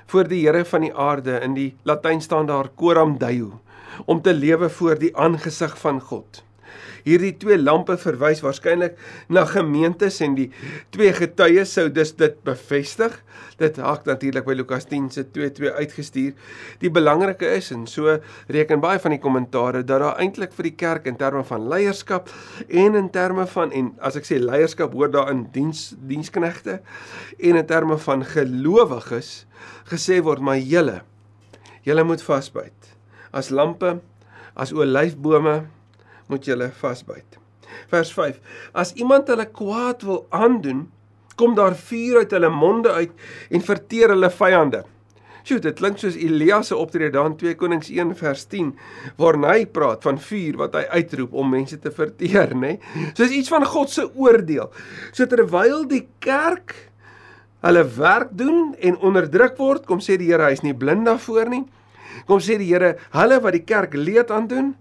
Voor 0.07 0.29
die 0.29 0.47
Here 0.47 0.65
van 0.65 0.87
die 0.87 0.95
aarde 0.95 1.41
in 1.45 1.55
die 1.55 1.77
Latyn 1.85 2.21
staan 2.21 2.47
daar 2.47 2.71
coram 2.75 3.19
deo 3.19 3.61
om 4.07 4.23
te 4.23 4.35
lewe 4.35 4.71
voor 4.71 4.99
die 4.99 5.17
aangesig 5.17 5.79
van 5.79 6.01
God. 6.01 6.43
Hierdie 7.05 7.35
twee 7.41 7.59
lampe 7.59 7.97
verwys 8.01 8.43
waarskynlik 8.45 8.99
na 9.29 9.45
gemeentes 9.49 10.21
en 10.25 10.35
die 10.39 10.49
twee 10.95 11.13
getuies 11.17 11.73
sou 11.77 11.89
dus 11.93 12.15
dit 12.19 12.37
bevestig. 12.47 13.15
Dit 13.59 13.79
hak 13.83 14.07
natuurlik 14.07 14.47
by 14.47 14.57
Lukas 14.59 14.87
10 14.91 15.11
se 15.15 15.25
2:2 15.25 15.73
uitgestuur. 15.79 16.33
Die 16.81 16.91
belangrike 16.91 17.47
is 17.57 17.71
en 17.75 17.87
so 17.87 18.19
reken 18.49 18.81
baie 18.81 18.99
van 18.99 19.15
die 19.15 19.23
kommentare 19.23 19.85
dat 19.85 20.01
daar 20.01 20.19
eintlik 20.21 20.53
vir 20.57 20.71
die 20.71 20.77
kerk 20.79 21.07
in 21.11 21.17
terme 21.17 21.45
van 21.45 21.69
leierskap 21.69 22.31
en 22.69 22.95
in 22.95 23.11
terme 23.11 23.47
van 23.47 23.73
en 23.73 23.93
as 24.05 24.17
ek 24.17 24.27
sê 24.29 24.39
leierskap 24.39 24.95
hoor 24.97 25.11
daar 25.11 25.31
in 25.33 25.47
diens 25.55 25.95
diensknegte 26.11 26.81
en 27.39 27.57
in 27.57 27.67
terme 27.67 27.99
van 27.99 28.25
gelowiges 28.25 29.47
gesê 29.91 30.21
word 30.25 30.45
maar 30.45 30.61
julle 30.61 31.01
julle 31.87 32.05
moet 32.05 32.23
vasbyt 32.23 32.95
as 33.33 33.51
lampe 33.51 33.99
as 34.59 34.73
olyfbome 34.75 35.57
moet 36.29 36.45
julle 36.49 36.71
vasbyt. 36.81 37.39
Vers 37.93 38.13
5. 38.17 38.39
As 38.73 38.95
iemand 38.97 39.29
hulle 39.33 39.49
kwaad 39.53 40.05
wil 40.07 40.25
aandoen, 40.35 40.87
kom 41.39 41.55
daar 41.55 41.77
vuur 41.79 42.23
uit 42.23 42.33
hulle 42.35 42.51
monde 42.51 42.93
uit 42.93 43.13
en 43.55 43.65
verteer 43.65 44.15
hulle 44.15 44.31
vyande. 44.35 44.85
Sjoe, 45.49 45.63
dit 45.65 45.79
klink 45.79 45.97
soos 46.01 46.17
Elia 46.21 46.59
se 46.67 46.77
optrede 46.77 47.15
daar 47.15 47.31
in 47.31 47.37
2 47.41 47.55
Konings 47.57 47.89
1 47.89 48.11
vers 48.19 48.43
10 48.53 48.75
waar 49.21 49.39
hy 49.47 49.63
praat 49.73 50.03
van 50.05 50.19
vuur 50.21 50.59
wat 50.61 50.75
hy 50.77 50.83
uitroep 50.99 51.33
om 51.41 51.49
mense 51.55 51.79
te 51.81 51.93
verteer, 51.95 52.53
nê? 52.53 52.75
Nee? 52.77 53.13
Soos 53.17 53.33
iets 53.33 53.49
van 53.53 53.65
God 53.65 53.93
se 53.93 54.05
oordeel. 54.13 54.69
So 55.17 55.25
terwyl 55.31 55.87
die 55.89 56.05
kerk 56.25 56.75
hulle 57.65 57.87
werk 57.97 58.35
doen 58.39 58.75
en 58.77 58.99
onderdruk 59.01 59.57
word, 59.59 59.87
kom 59.89 60.03
sê 60.05 60.19
die 60.21 60.29
Here 60.29 60.51
hy's 60.51 60.63
nie 60.67 60.77
blind 60.77 61.09
daarvoor 61.09 61.49
nie. 61.51 61.65
Kom 62.29 62.43
sê 62.45 62.59
die 62.61 62.69
Here, 62.69 62.97
hulle 63.17 63.41
wat 63.43 63.57
die 63.57 63.65
kerk 63.65 63.97
leed 63.97 64.31
aan 64.35 64.51
doen, 64.51 64.75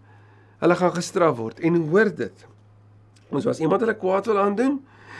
hulle 0.61 0.75
gaan 0.75 0.93
gestraf 0.95 1.37
word 1.37 1.59
en 1.59 1.81
hoor 1.89 2.11
dit. 2.15 2.45
Ons 3.29 3.45
was 3.45 3.59
iemand 3.59 3.83
hulle 3.83 3.97
kwaad 3.97 4.29
wil 4.31 4.39
aandoen 4.41 4.77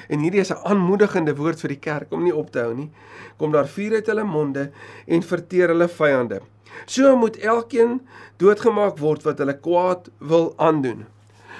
en 0.08 0.24
hierdie 0.24 0.42
is 0.42 0.52
'n 0.52 0.64
aanmoedigende 0.64 1.36
woord 1.36 1.60
vir 1.60 1.70
die 1.70 1.84
kerk 1.90 2.12
om 2.12 2.24
nie 2.24 2.36
op 2.36 2.52
te 2.52 2.60
hou 2.60 2.74
nie. 2.74 2.90
Kom 3.38 3.52
daar 3.52 3.68
vuur 3.68 3.94
uit 3.94 4.08
hulle 4.08 4.24
monde 4.24 4.72
en 5.08 5.22
verteer 5.22 5.68
hulle 5.68 5.88
vyande. 5.88 6.42
So 6.86 7.16
moet 7.16 7.38
elkeen 7.38 8.02
doodgemaak 8.38 8.98
word 8.98 9.24
wat 9.24 9.38
hulle 9.38 9.54
kwaad 9.54 10.10
wil 10.20 10.54
aandoen. 10.58 11.06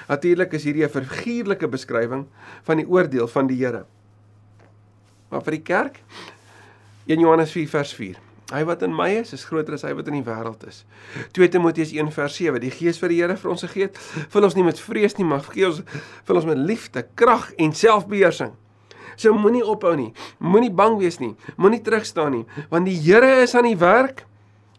Natuurlik 0.08 0.52
is 0.52 0.64
hierdie 0.64 0.84
'n 0.84 0.88
figuurlike 0.88 1.68
beskrywing 1.68 2.26
van 2.62 2.76
die 2.76 2.86
oordeel 2.86 3.28
van 3.28 3.46
die 3.46 3.64
Here. 3.64 3.84
Maar 5.28 5.42
vir 5.42 5.50
die 5.50 5.62
kerk 5.62 6.02
1 7.06 7.20
Johannes 7.20 7.52
4 7.52 7.68
vers 7.68 7.94
4 7.94 8.27
Hy 8.48 8.62
wat 8.64 8.80
in 8.86 8.94
my 8.96 9.10
is, 9.18 9.34
is 9.36 9.44
groter 9.44 9.74
as 9.76 9.82
hy 9.84 9.90
wat 9.92 10.06
in 10.08 10.14
die 10.16 10.24
wêreld 10.24 10.62
is. 10.68 10.84
2 11.36 11.50
Timoteus 11.52 11.90
1:7. 11.92 12.56
Die 12.62 12.72
Gees 12.72 12.96
vir 13.00 13.12
die 13.12 13.18
Here 13.20 13.36
vir 13.36 13.50
ons 13.52 13.64
gegee 13.66 13.88
het, 13.90 13.98
vul 14.32 14.48
ons 14.48 14.56
nie 14.56 14.64
met 14.64 14.80
vrees 14.80 15.18
nie, 15.18 15.26
maar 15.28 15.44
gee 15.52 15.66
ons 15.68 15.82
vul 16.24 16.40
ons 16.40 16.48
met 16.48 16.56
liefde, 16.56 17.04
krag 17.14 17.50
en 17.60 17.76
selfbeheersing. 17.76 18.54
So 19.20 19.34
moenie 19.36 19.64
ophou 19.66 19.92
nie. 19.98 20.14
Moenie 20.40 20.72
bang 20.72 20.96
wees 20.96 21.20
nie. 21.20 21.34
Moenie 21.58 21.82
terugstaan 21.84 22.32
nie, 22.38 22.44
want 22.72 22.88
die 22.88 22.96
Here 22.96 23.42
is 23.42 23.54
aan 23.54 23.68
die 23.68 23.76
werk 23.76 24.24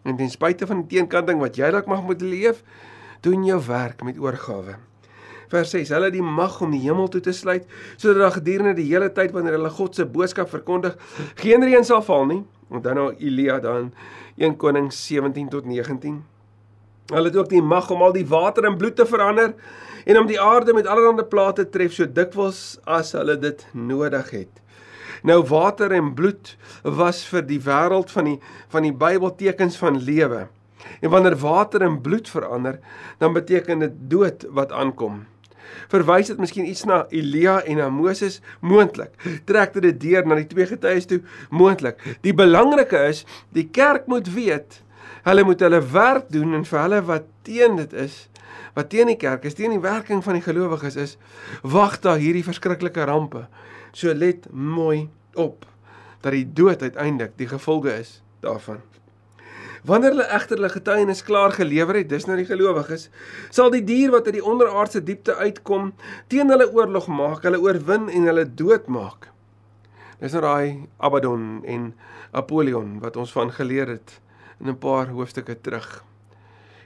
en 0.02 0.16
ten 0.16 0.30
spyte 0.32 0.66
van 0.66 0.82
die 0.82 0.96
teenkanting 0.96 1.38
wat 1.38 1.58
jy 1.60 1.70
dalk 1.70 1.86
mag 1.86 2.02
moet 2.02 2.22
leef, 2.24 2.64
doen 3.22 3.44
jou 3.44 3.60
werk 3.66 4.02
met 4.02 4.18
oorgawe. 4.18 4.78
Vers 5.50 5.70
6: 5.70 5.90
Hulle 5.94 6.08
het 6.08 6.14
die 6.14 6.24
mag 6.24 6.56
om 6.62 6.72
die 6.74 6.80
hemel 6.80 7.10
toe 7.12 7.20
te 7.20 7.32
sluit 7.36 7.66
sodat 7.96 8.18
daar 8.18 8.38
gedurende 8.38 8.74
die 8.74 8.88
hele 8.90 9.10
tyd 9.14 9.30
wanneer 9.36 9.60
hulle 9.60 9.70
God 9.70 9.94
se 9.94 10.06
boodskap 10.06 10.50
verkondig, 10.50 10.96
geen 11.38 11.62
reën 11.62 11.86
sal 11.86 12.02
val 12.02 12.26
nie. 12.26 12.42
En 12.70 12.82
dan 12.82 12.94
nou 12.94 13.14
Elia 13.18 13.58
dan 13.60 13.92
1 14.36 14.56
Konings 14.56 15.06
17 15.06 15.48
tot 15.48 15.64
19. 15.64 16.24
Hulle 17.10 17.28
het 17.28 17.36
ook 17.36 17.48
die 17.48 17.62
mag 17.62 17.90
om 17.90 18.02
al 18.02 18.12
die 18.12 18.26
water 18.26 18.64
in 18.64 18.76
bloed 18.76 18.96
te 18.96 19.06
verander 19.06 19.54
en 20.04 20.18
om 20.18 20.26
die 20.26 20.40
aarde 20.40 20.72
met 20.72 20.86
allerlei 20.86 21.26
plate 21.26 21.64
te 21.64 21.70
tref 21.70 21.96
so 21.96 22.06
dikwels 22.06 22.78
as 22.84 23.12
hulle 23.18 23.36
dit 23.38 23.66
nodig 23.72 24.30
het. 24.30 24.62
Nou 25.26 25.42
water 25.44 25.92
en 25.92 26.14
bloed 26.14 26.54
was 26.82 27.24
vir 27.28 27.42
die 27.48 27.60
wêreld 27.60 28.14
van 28.14 28.30
die 28.30 28.38
van 28.72 28.86
die 28.86 28.94
Bybel 28.94 29.34
tekens 29.34 29.76
van 29.76 29.98
lewe. 29.98 30.46
En 31.00 31.10
wanneer 31.10 31.36
water 31.36 31.82
in 31.82 32.00
bloed 32.00 32.28
verander, 32.28 32.78
dan 33.18 33.32
beteken 33.32 33.78
dit 33.78 33.98
dood 34.08 34.46
wat 34.56 34.72
aankom 34.72 35.26
verwys 35.92 36.30
dit 36.32 36.40
miskien 36.40 36.68
iets 36.68 36.84
na 36.88 37.04
Elia 37.14 37.60
en 37.62 37.80
na 37.80 37.88
Moses 37.92 38.40
moontlik. 38.60 39.14
Trek 39.48 39.76
dit 39.80 40.00
deur 40.00 40.26
na 40.26 40.38
die 40.40 40.48
twee 40.50 40.66
getuies 40.66 41.08
toe 41.10 41.20
moontlik. 41.50 42.00
Die 42.24 42.34
belangrike 42.36 43.00
is, 43.10 43.24
die 43.56 43.68
kerk 43.68 44.06
moet 44.10 44.28
weet, 44.34 44.82
hulle 45.26 45.44
moet 45.44 45.60
hulle 45.60 45.80
werk 45.92 46.28
doen 46.32 46.54
en 46.58 46.66
vir 46.66 46.80
hulle 46.84 47.00
wat 47.08 47.26
teen 47.46 47.76
dit 47.80 47.92
is, 47.92 48.26
wat 48.74 48.90
teen 48.92 49.10
die 49.12 49.18
kerk 49.20 49.44
is, 49.48 49.56
teen 49.58 49.74
die 49.74 49.82
werking 49.82 50.22
van 50.24 50.38
die 50.38 50.44
gelowiges 50.44 50.96
is, 50.96 51.16
wag 51.62 51.98
daar 52.04 52.20
hierdie 52.22 52.46
verskriklike 52.46 53.04
rampe. 53.08 53.46
So 53.92 54.14
let 54.14 54.46
mooi 54.52 55.08
op 55.34 55.66
dat 56.20 56.36
die 56.36 56.46
dood 56.46 56.82
uiteindelik 56.82 57.36
die 57.40 57.48
gevolge 57.50 57.96
is 57.98 58.20
daarvan. 58.44 58.80
Wanneer 59.88 60.12
hulle 60.12 60.26
egter 60.28 60.58
hulle 60.58 60.68
getuienis 60.72 61.22
klaar 61.24 61.54
gelewer 61.56 61.96
het, 62.00 62.08
dis 62.10 62.26
nou 62.28 62.36
die 62.36 62.48
gelowiges, 62.48 63.08
sal 63.54 63.72
die 63.72 63.82
dier 63.84 64.12
wat 64.12 64.28
uit 64.28 64.36
die 64.36 64.44
onderaardse 64.44 65.00
diepte 65.04 65.36
uitkom, 65.40 65.94
teen 66.28 66.52
hulle 66.52 66.68
oorlog 66.68 67.08
maak, 67.08 67.46
hulle 67.48 67.60
oorwin 67.62 68.10
en 68.12 68.28
hulle 68.28 68.44
doodmaak. 68.44 69.30
Dis 70.20 70.36
nou 70.36 70.42
daai 70.44 70.88
Abaddon 71.00 71.62
en 71.64 71.92
Apollyon 72.36 72.98
wat 73.00 73.16
ons 73.16 73.32
van 73.32 73.52
geleer 73.56 73.88
het 73.96 74.20
in 74.60 74.68
'n 74.68 74.78
paar 74.78 75.08
hoofstukke 75.08 75.56
terug. 75.60 76.04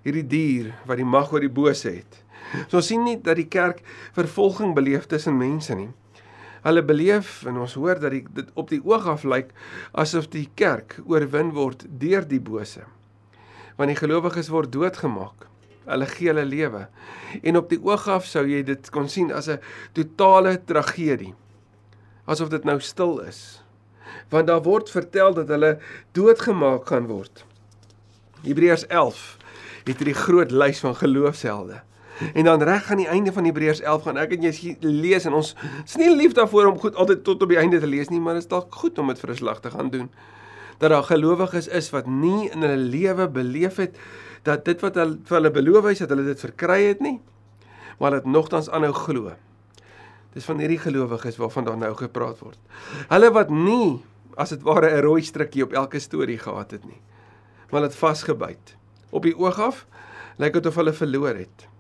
Hierdie 0.05 0.27
dier 0.27 0.75
wat 0.87 0.97
die 0.97 1.11
mag 1.17 1.33
oor 1.33 1.41
die 1.41 1.51
bose 1.51 1.91
het. 1.91 2.23
So 2.69 2.77
ons 2.77 2.87
sien 2.87 3.03
nie 3.03 3.17
dat 3.17 3.37
die 3.37 3.49
kerk 3.49 3.83
vervolging 4.13 4.75
beleef 4.75 5.07
tussen 5.07 5.37
mense 5.37 5.75
nie 5.75 5.91
hulle 6.65 6.83
beleef 6.85 7.43
en 7.49 7.61
ons 7.61 7.77
hoor 7.77 8.01
dat 8.01 8.15
die, 8.15 8.25
dit 8.37 8.51
op 8.59 8.71
die 8.73 8.81
oog 8.85 9.07
af 9.11 9.25
lyk 9.29 9.53
asof 9.93 10.31
die 10.33 10.47
kerk 10.59 10.97
oorwin 11.05 11.53
word 11.57 11.85
deur 12.01 12.25
die 12.29 12.41
bose. 12.41 12.85
Want 13.77 13.93
die 13.93 13.99
gelowiges 13.99 14.49
word 14.53 14.73
doodgemaak. 14.73 15.49
Hulle 15.85 16.09
gee 16.09 16.31
hulle 16.31 16.47
lewe. 16.49 16.87
En 17.43 17.61
op 17.61 17.69
die 17.69 17.81
oog 17.85 18.07
af 18.09 18.29
sou 18.29 18.47
jy 18.49 18.63
dit 18.65 18.91
kon 18.95 19.09
sien 19.13 19.33
as 19.33 19.49
'n 19.49 19.61
totale 19.93 20.57
tragedie. 20.65 21.35
Asof 22.25 22.49
dit 22.49 22.65
nou 22.65 22.81
stil 22.81 23.19
is. 23.21 23.61
Want 24.31 24.47
daar 24.47 24.63
word 24.63 24.91
vertel 24.91 25.35
dat 25.35 25.49
hulle 25.49 25.79
doodgemaak 26.13 26.87
gaan 26.87 27.07
word. 27.07 27.45
Hebreërs 28.43 28.87
11 28.87 29.37
het 29.85 29.99
hierdie 29.99 30.17
groot 30.17 30.51
lys 30.51 30.81
van 30.81 30.97
geloofshelde. 30.97 31.83
En 32.33 32.45
dan 32.45 32.63
reg 32.63 32.91
aan 32.91 33.03
die 33.03 33.09
einde 33.09 33.33
van 33.33 33.45
Hebreërs 33.45 33.81
11 33.81 34.03
gaan 34.03 34.21
ek 34.23 34.37
en 34.37 34.47
jy 34.47 34.77
lees 34.81 35.27
en 35.29 35.37
ons 35.41 35.55
is 35.85 35.97
nie 36.01 36.11
lief 36.15 36.33
daarvoor 36.37 36.71
om 36.73 36.79
goed 36.81 36.97
altyd 36.97 37.25
tot 37.27 37.43
op 37.43 37.53
die 37.53 37.59
einde 37.61 37.81
te 37.83 37.91
lees 37.91 38.09
nie, 38.13 38.21
maar 38.21 38.39
dit 38.39 38.47
is 38.47 38.51
dalk 38.51 38.75
goed 38.75 38.99
om 38.99 39.13
dit 39.13 39.21
vir 39.21 39.31
'n 39.31 39.37
slag 39.37 39.61
te 39.61 39.71
gaan 39.71 39.91
doen. 39.91 40.11
Dat 40.79 40.91
daar 40.91 41.03
gelowiges 41.03 41.69
is 41.69 41.91
wat 41.91 42.07
nie 42.07 42.51
in 42.51 42.63
hulle 42.63 42.77
lewe 42.77 43.29
beleef 43.29 43.77
het 43.77 43.97
dat 44.43 44.65
dit 44.65 44.81
wat 44.81 44.95
hulle 44.95 45.19
vir 45.25 45.37
hulle 45.37 45.51
beloof 45.51 45.91
is 45.91 45.99
dat 45.99 46.09
hulle 46.09 46.25
dit 46.25 46.41
verkry 46.41 46.87
het 46.87 47.01
nie, 47.01 47.21
maar 47.99 48.11
dit 48.11 48.25
nogtans 48.25 48.71
aanhou 48.71 48.93
glo. 48.93 49.33
Dis 50.35 50.45
van 50.45 50.59
hierdie 50.59 50.79
gelowiges 50.79 51.37
waarvan 51.37 51.65
daar 51.65 51.77
nou 51.77 51.95
gepraat 51.95 52.39
word. 52.39 52.59
Hulle 53.09 53.31
wat 53.31 53.51
nie 53.51 54.03
as 54.37 54.51
dit 54.51 54.63
ware 54.63 54.91
'n 54.91 55.03
rooi 55.03 55.23
strikkie 55.23 55.63
op 55.63 55.73
elke 55.73 55.99
storie 55.99 56.39
gehad 56.39 56.71
het 56.71 56.85
nie, 56.85 57.01
maar 57.71 57.83
dit 57.83 57.95
vasgebyt. 57.95 58.77
Op 59.11 59.23
die 59.23 59.37
oog 59.37 59.61
af 59.61 59.87
lyk 60.39 60.53
dit 60.53 60.67
of 60.67 60.75
hulle 60.75 60.93
verloor 60.93 61.35
het 61.35 61.74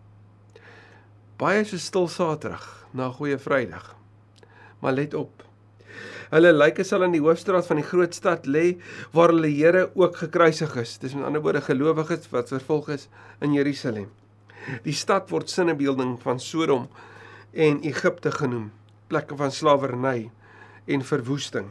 baie 1.38 1.64
so 1.66 1.78
stil 1.82 2.06
Saterdag 2.06 2.62
na 2.94 3.08
Goeie 3.10 3.38
Vrydag. 3.38 3.96
Maar 4.78 4.92
let 4.92 5.14
op. 5.14 5.42
Hulle 6.30 6.52
lyke 6.54 6.84
sal 6.86 7.02
in 7.06 7.14
die 7.14 7.22
hoofstraat 7.22 7.66
van 7.66 7.80
die 7.80 7.86
groot 7.86 8.14
stad 8.14 8.46
lê 8.46 8.76
waar 9.14 9.34
hulle 9.34 9.50
Here 9.50 9.88
ook 9.98 10.20
gekruisig 10.22 10.76
is. 10.78 10.96
Dis 11.02 11.14
met 11.14 11.26
ander 11.26 11.42
woorde 11.42 11.64
gelowiges 11.66 12.30
wat 12.30 12.54
vervolg 12.54 12.92
is 12.94 13.08
in 13.42 13.52
Jerusalem. 13.52 14.08
Die 14.86 14.94
stad 14.94 15.28
word 15.30 15.50
sinnebeelding 15.50 16.16
van 16.22 16.40
Sodom 16.40 16.86
en 17.52 17.82
Egipte 17.82 18.30
genoem, 18.30 18.70
plekke 19.10 19.36
van 19.36 19.52
slawerny 19.52 20.30
en 20.86 21.02
verwoesting. 21.02 21.70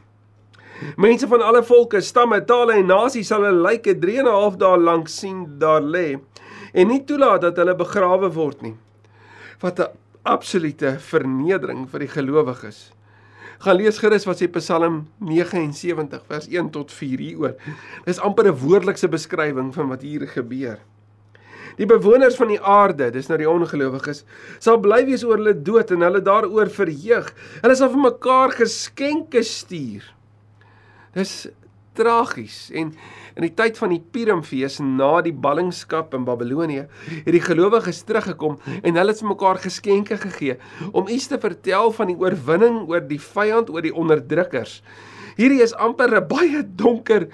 Mense 1.00 1.28
van 1.28 1.42
alle 1.42 1.64
volke, 1.64 2.02
stamme, 2.02 2.44
tale 2.46 2.82
en 2.82 2.90
nasies 2.92 3.32
sal 3.32 3.48
hulle 3.48 3.64
lyke 3.64 3.96
3 3.96 4.20
en 4.20 4.28
'n 4.28 4.40
half 4.40 4.60
dae 4.60 4.78
lank 4.78 5.08
sien 5.08 5.46
daar 5.60 5.82
lê 5.82 6.20
en 6.74 6.88
nie 6.88 7.04
toelaat 7.04 7.42
dat 7.42 7.58
hulle 7.58 7.76
begrawe 7.76 8.30
word 8.34 8.62
nie 8.62 8.76
wat 9.60 9.80
'n 9.80 9.92
absolute 10.24 11.00
vernedering 11.00 11.90
vir 11.90 12.00
die 12.00 12.08
gelowiges. 12.08 12.92
Gaan 13.60 13.78
lees 13.78 13.98
gerus 13.98 14.26
wat 14.26 14.42
sê 14.42 14.48
Psalm 14.52 15.08
79 15.20 16.24
vers 16.28 16.48
1 16.48 16.70
tot 16.72 16.92
4 16.92 17.20
hieroor. 17.20 17.56
Dis 18.06 18.20
amper 18.20 18.48
'n 18.48 18.60
woordelikse 18.60 19.08
beskrywing 19.08 19.74
van 19.74 19.88
wat 19.88 20.02
hier 20.02 20.28
gebeur. 20.28 20.80
Die 21.78 21.86
bewoners 21.86 22.36
van 22.36 22.48
die 22.48 22.62
aarde, 22.62 23.12
dis 23.12 23.28
nou 23.28 23.38
die 23.38 23.50
ongelowiges, 23.50 24.24
sal 24.60 24.80
bly 24.80 25.06
wees 25.06 25.24
oor 25.24 25.38
hulle 25.38 25.56
dood 25.66 25.92
en 25.92 26.02
hulle 26.02 26.22
daaroor 26.22 26.70
verheug. 26.70 27.34
Hulle 27.62 27.76
sal 27.76 27.90
vir 27.90 28.04
mekaar 28.12 28.52
geskenke 28.52 29.44
stuur. 29.44 30.04
Dis 31.14 31.48
tragies 31.94 32.70
en 32.74 32.94
In 33.34 33.48
die 33.48 33.54
tyd 33.58 33.80
van 33.82 33.90
die 33.90 34.02
Purimfees 34.14 34.78
na 34.84 35.16
die 35.26 35.34
ballingskap 35.34 36.14
in 36.14 36.26
Babelonie, 36.28 36.84
het 37.10 37.34
die 37.34 37.42
gelowiges 37.42 38.04
teruggekom 38.06 38.60
en 38.76 39.00
hulle 39.00 39.14
het 39.14 39.24
mekaar 39.26 39.58
geskenke 39.64 40.20
gegee 40.22 40.60
om 40.92 41.10
iets 41.10 41.32
te 41.32 41.40
vertel 41.42 41.90
van 41.98 42.12
die 42.12 42.18
oorwinning 42.20 42.84
oor 42.92 43.02
die 43.10 43.22
vyand, 43.22 43.74
oor 43.74 43.86
die 43.86 43.94
onderdrukkers. 43.94 44.82
Hierdie 45.40 45.64
is 45.66 45.74
amper 45.74 46.14
'n 46.14 46.28
baie 46.30 46.62
donker 46.62 47.28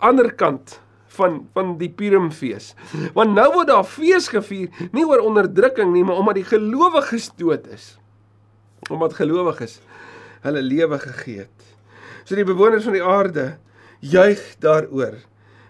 ander 0.00 0.32
kant 0.34 0.80
van 1.14 1.46
van 1.54 1.78
die 1.78 1.90
Purimfees. 1.90 2.74
Want 3.14 3.34
nou 3.34 3.52
word 3.54 3.68
daar 3.68 3.84
fees 3.84 4.28
gevier 4.28 4.70
nie 4.92 5.06
oor 5.06 5.22
onderdrukking 5.22 5.92
nie, 5.92 6.04
maar 6.04 6.18
omdat 6.18 6.34
die 6.34 6.50
gelowiges 6.50 7.30
dood 7.36 7.66
is. 7.68 7.98
Omdat 8.90 9.14
gelowiges 9.14 9.80
hulle 10.42 10.62
lewe 10.62 10.98
gegee 10.98 11.38
het. 11.46 11.58
So 12.24 12.34
die 12.34 12.44
bewoners 12.44 12.84
van 12.84 12.92
die 12.92 13.04
aarde 13.04 13.58
juig 14.02 14.42
daaroor. 14.62 15.16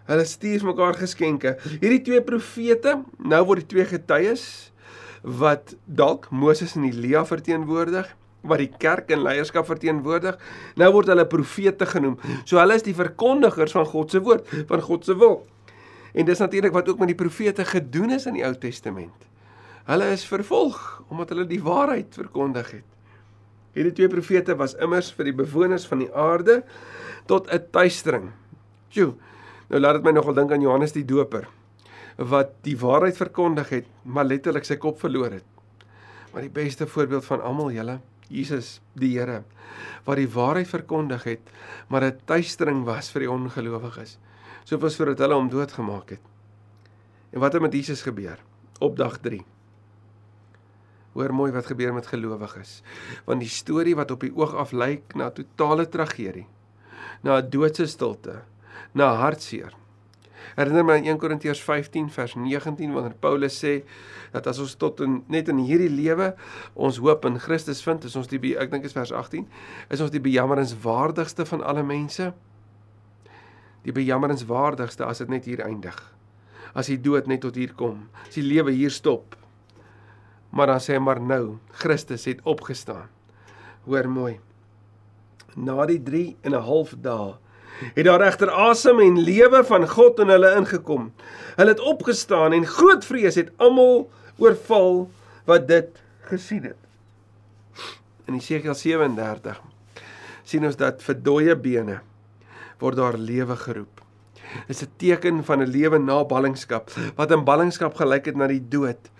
Hulle 0.08 0.24
stuur 0.26 0.64
mekaar 0.66 0.96
geskenke. 0.98 1.56
Hierdie 1.78 2.02
twee 2.02 2.22
profete, 2.24 2.98
nou 3.22 3.42
word 3.48 3.62
die 3.62 3.70
twee 3.76 3.86
getuies 3.86 4.46
wat 5.22 5.76
dalk 5.86 6.26
Moses 6.34 6.74
en 6.74 6.88
Elia 6.88 7.22
verteenwoordig, 7.28 8.08
wat 8.42 8.58
die 8.58 8.70
kerk 8.82 9.12
en 9.14 9.22
leierskap 9.22 9.68
verteenwoordig, 9.68 10.38
nou 10.80 10.88
word 10.96 11.12
hulle 11.12 11.26
profete 11.30 11.86
genoem. 11.86 12.16
So 12.42 12.58
hulle 12.58 12.74
is 12.74 12.86
die 12.86 12.96
verkondigers 12.96 13.76
van 13.76 13.86
God 13.86 14.10
se 14.10 14.22
woord, 14.24 14.48
van 14.66 14.82
God 14.82 15.06
se 15.06 15.14
wil. 15.18 15.44
En 16.12 16.26
dis 16.26 16.42
natuurlik 16.42 16.74
wat 16.74 16.90
ook 16.90 16.98
met 16.98 17.12
die 17.12 17.20
profete 17.20 17.64
gedoen 17.68 18.16
is 18.18 18.26
in 18.26 18.40
die 18.40 18.44
Ou 18.44 18.56
Testament. 18.58 19.28
Hulle 19.86 20.10
is 20.14 20.26
vervolg 20.26 20.80
omdat 21.12 21.32
hulle 21.34 21.46
die 21.46 21.62
waarheid 21.62 22.18
verkondig 22.18 22.74
het. 22.80 22.88
Hierdie 23.72 23.94
twee 23.96 24.08
profete 24.08 24.56
was 24.58 24.74
immers 24.74 25.10
vir 25.16 25.30
die 25.30 25.36
bewoners 25.36 25.86
van 25.88 26.04
die 26.04 26.12
aarde 26.12 26.62
tot 27.26 27.48
'n 27.48 27.70
tuistering. 27.70 28.32
Sjoe. 28.90 29.14
Nou 29.70 29.80
laat 29.80 29.94
dit 29.94 30.04
my 30.04 30.12
nogal 30.12 30.34
dink 30.34 30.52
aan 30.52 30.60
Johannes 30.60 30.92
die 30.92 31.04
Doper 31.04 31.48
wat 32.16 32.50
die 32.62 32.76
waarheid 32.76 33.16
verkondig 33.16 33.68
het, 33.68 33.86
maar 34.04 34.24
letterlik 34.24 34.64
sy 34.64 34.76
kop 34.76 35.00
verloor 35.00 35.32
het. 35.32 35.44
Maar 36.32 36.42
die 36.42 36.52
beste 36.52 36.86
voorbeeld 36.86 37.24
van 37.24 37.40
almal 37.40 37.72
julle, 37.72 38.00
Jesus 38.28 38.80
die 38.94 39.18
Here, 39.18 39.42
wat 40.04 40.16
die 40.16 40.28
waarheid 40.28 40.68
verkondig 40.68 41.24
het, 41.24 41.40
maar 41.88 42.04
'n 42.04 42.20
tuistering 42.24 42.84
was 42.84 43.10
vir 43.10 43.20
die 43.20 43.30
ongelowiges. 43.30 44.18
So 44.64 44.78
was 44.78 44.94
sodat 44.94 45.18
hulle 45.18 45.34
hom 45.34 45.48
doodgemaak 45.48 46.10
het. 46.10 46.20
En 47.32 47.40
wat 47.40 47.52
het 47.52 47.62
met 47.62 47.72
Jesus 47.72 48.02
gebeur? 48.02 48.38
Op 48.80 48.96
dag 48.96 49.18
3. 49.18 49.51
Hoor 51.12 51.34
mooi 51.34 51.50
wat 51.52 51.66
gebeur 51.68 51.92
met 51.92 52.06
gelowiges. 52.08 52.80
Want 53.24 53.44
die 53.44 53.52
storie 53.52 53.96
wat 53.96 54.10
op 54.10 54.24
die 54.24 54.32
oog 54.36 54.54
af 54.54 54.72
lyk 54.72 55.14
na 55.14 55.30
totale 55.30 55.88
tragedie, 55.88 56.46
na 57.22 57.40
'n 57.40 57.50
doodse 57.50 57.86
stilte, 57.86 58.42
na 58.92 59.14
hartseer. 59.14 59.72
Herinner 60.56 60.84
my 60.84 60.96
aan 60.98 61.06
1 61.06 61.18
Korintiërs 61.18 61.62
15 61.64 62.10
vers 62.10 62.34
19 62.34 62.92
wanneer 62.92 63.14
Paulus 63.20 63.56
sê 63.64 63.82
dat 64.32 64.46
as 64.46 64.58
ons 64.58 64.74
tot 64.74 65.00
in 65.00 65.22
net 65.32 65.48
in 65.48 65.58
hierdie 65.64 65.90
lewe 65.90 66.32
ons 66.74 67.00
hoop 67.00 67.24
in 67.28 67.38
Christus 67.40 67.82
vind, 67.82 68.04
is 68.04 68.16
ons 68.16 68.28
die 68.28 68.56
ek 68.58 68.70
dink 68.70 68.84
is 68.84 68.96
vers 68.96 69.12
18, 69.12 69.46
is 69.88 70.00
ons 70.00 70.12
die 70.12 70.20
bejammerenswaardigste 70.20 71.46
van 71.48 71.62
alle 71.62 71.82
mense. 71.82 72.32
Die 73.82 73.92
bejammerenswaardigste 73.92 75.06
as 75.06 75.18
dit 75.18 75.32
net 75.32 75.48
hier 75.48 75.64
eindig. 75.64 75.96
As 76.74 76.86
die 76.86 77.00
dood 77.00 77.26
net 77.26 77.42
tot 77.44 77.56
hier 77.56 77.72
kom, 77.76 78.08
as 78.26 78.36
die 78.36 78.46
lewe 78.46 78.72
hier 78.72 78.90
stop. 78.90 79.36
Maar 80.52 80.74
dan 80.74 80.82
sê 80.84 80.96
hy 80.96 81.02
maar 81.02 81.20
nou, 81.20 81.58
Christus 81.80 82.28
het 82.28 82.42
opgestaan. 82.44 83.08
Hoor 83.88 84.08
mooi. 84.08 84.34
Na 85.56 85.86
die 85.86 86.02
3 86.02 86.36
en 86.42 86.52
'n 86.54 86.66
half 86.68 86.94
dae 87.00 87.34
het 87.94 88.06
daar 88.06 88.20
regter 88.22 88.50
asem 88.50 89.00
en 89.00 89.18
lewe 89.20 89.64
van 89.64 89.88
God 89.88 90.20
in 90.22 90.30
hulle 90.32 90.54
ingekom. 90.58 91.10
Hulle 91.56 91.74
het 91.74 91.80
opgestaan 91.80 92.54
en 92.56 92.66
groot 92.66 93.04
vrees 93.04 93.38
het 93.40 93.50
almal 93.56 94.06
oorval 94.38 95.10
wat 95.48 95.66
dit 95.68 96.02
gesien 96.30 96.70
het. 96.70 96.78
In 98.28 98.38
Jesegiel 98.38 98.74
37 98.74 99.60
sien 100.46 100.66
ons 100.66 100.78
dat 100.78 101.02
vir 101.02 101.18
dooie 101.18 101.56
bene 101.56 102.00
word 102.82 102.98
daar 102.98 103.18
lewe 103.18 103.56
geroep. 103.56 104.00
Dit 104.66 104.76
is 104.76 104.82
'n 104.82 104.92
teken 104.98 105.44
van 105.44 105.62
'n 105.62 105.70
lewe 105.70 105.98
na 105.98 106.24
ballingskap 106.24 106.90
wat 107.16 107.30
in 107.30 107.44
ballingskap 107.44 107.94
gelyk 107.94 108.26
het 108.26 108.36
na 108.36 108.46
die 108.46 108.62
dood 108.68 109.10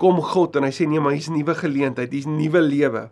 kom 0.00 0.20
God 0.24 0.56
en 0.58 0.64
hy 0.66 0.72
sê 0.74 0.86
nee, 0.88 1.00
maar 1.02 1.12
hier's 1.12 1.28
'n 1.28 1.36
nuwe 1.36 1.54
geleentheid, 1.54 2.12
hier's 2.12 2.26
nuwe 2.26 2.60
lewe. 2.64 3.02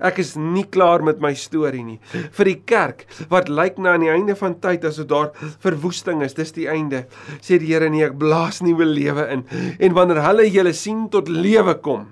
Ek 0.00 0.18
is 0.22 0.36
nie 0.36 0.64
klaar 0.64 1.02
met 1.02 1.20
my 1.20 1.34
storie 1.34 1.82
nie. 1.84 1.98
Vir 2.32 2.44
die 2.44 2.60
kerk 2.64 3.06
wat 3.28 3.48
lyk 3.48 3.78
na 3.78 3.94
aan 3.94 4.06
die 4.06 4.10
einde 4.14 4.36
van 4.36 4.54
tyd 4.60 4.84
as 4.84 4.96
dit 4.96 5.08
daar 5.08 5.32
verwoesting 5.60 6.22
is, 6.22 6.34
dis 6.34 6.52
die 6.52 6.68
einde. 6.68 7.06
Sê 7.40 7.58
die 7.58 7.66
Here 7.66 7.90
nee, 7.90 8.04
ek 8.04 8.18
blaas 8.18 8.62
nuwe 8.62 8.86
lewe 8.86 9.28
in. 9.30 9.44
En 9.80 9.92
wanneer 9.92 10.22
hulle 10.22 10.48
julle 10.48 10.72
sien 10.72 11.08
tot 11.10 11.28
lewe 11.28 11.74
kom, 11.74 12.06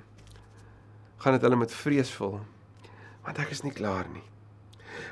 gaan 1.18 1.32
dit 1.32 1.42
hulle 1.42 1.56
met 1.56 1.72
vrees 1.72 2.10
vul. 2.10 2.40
Want 3.24 3.38
ek 3.38 3.50
is 3.50 3.62
nie 3.62 3.72
klaar 3.72 4.04
nie. 4.12 4.33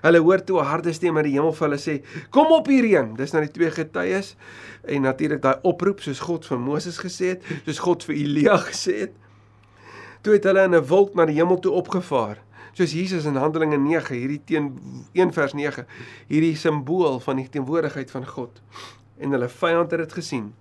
Hulle 0.03 0.19
hoor 0.19 0.43
toe 0.43 0.59
'n 0.61 0.67
harde 0.67 0.93
stem 0.93 1.17
uit 1.17 1.25
die 1.25 1.35
hemel 1.39 1.53
vir 1.53 1.69
hulle 1.69 1.79
sê: 1.79 1.95
"Kom 2.31 2.53
op 2.53 2.67
hierheen." 2.67 3.15
Dis 3.15 3.33
nou 3.33 3.43
die 3.45 3.53
twee 3.53 3.71
getuies 3.71 4.37
en 4.85 5.03
natuurlik 5.03 5.43
daai 5.43 5.59
oproep 5.63 6.01
soos 6.01 6.21
God 6.21 6.47
vir 6.47 6.59
Moses 6.59 6.99
gesê 6.99 7.27
het, 7.27 7.43
soos 7.65 7.79
God 7.79 8.05
vir 8.05 8.17
Elia 8.17 8.57
gesê 8.57 8.99
het. 8.99 9.13
Toe 10.23 10.33
het 10.33 10.45
hulle 10.45 10.65
in 10.65 10.75
'n 10.75 10.87
wolk 10.87 11.15
na 11.15 11.27
die 11.27 11.39
hemel 11.39 11.59
toe 11.59 11.73
opgevaar. 11.73 12.39
Soos 12.73 12.93
Jesus 12.93 13.25
in 13.25 13.37
Handelinge 13.37 13.79
9, 13.79 14.17
hierdie 14.17 14.43
teen 14.45 14.81
1 15.13 15.33
vers 15.33 15.53
9, 15.53 15.87
hierdie 16.27 16.57
simbool 16.57 17.21
van 17.21 17.37
die 17.37 17.49
teenwoordigheid 17.49 18.11
van 18.11 18.27
God. 18.27 18.61
En 19.19 19.31
hulle 19.31 19.49
vyand 19.49 19.91
het 19.91 20.01
dit 20.01 20.13
gesien. 20.13 20.55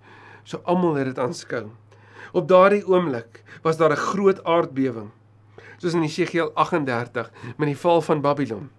So 0.44 0.60
almal 0.64 0.94
het 0.94 1.06
dit 1.06 1.18
aanskou. 1.18 1.70
Op 2.32 2.48
daardie 2.48 2.86
oomblik 2.86 3.42
was 3.62 3.76
daar 3.76 3.90
'n 3.90 3.96
groot 3.96 4.44
aardbewing. 4.44 5.10
Soos 5.78 5.94
in 5.94 6.02
Jesegiel 6.02 6.52
38 6.54 7.30
met 7.56 7.66
die 7.66 7.76
val 7.76 8.00
van 8.00 8.20
Babylon 8.20 8.70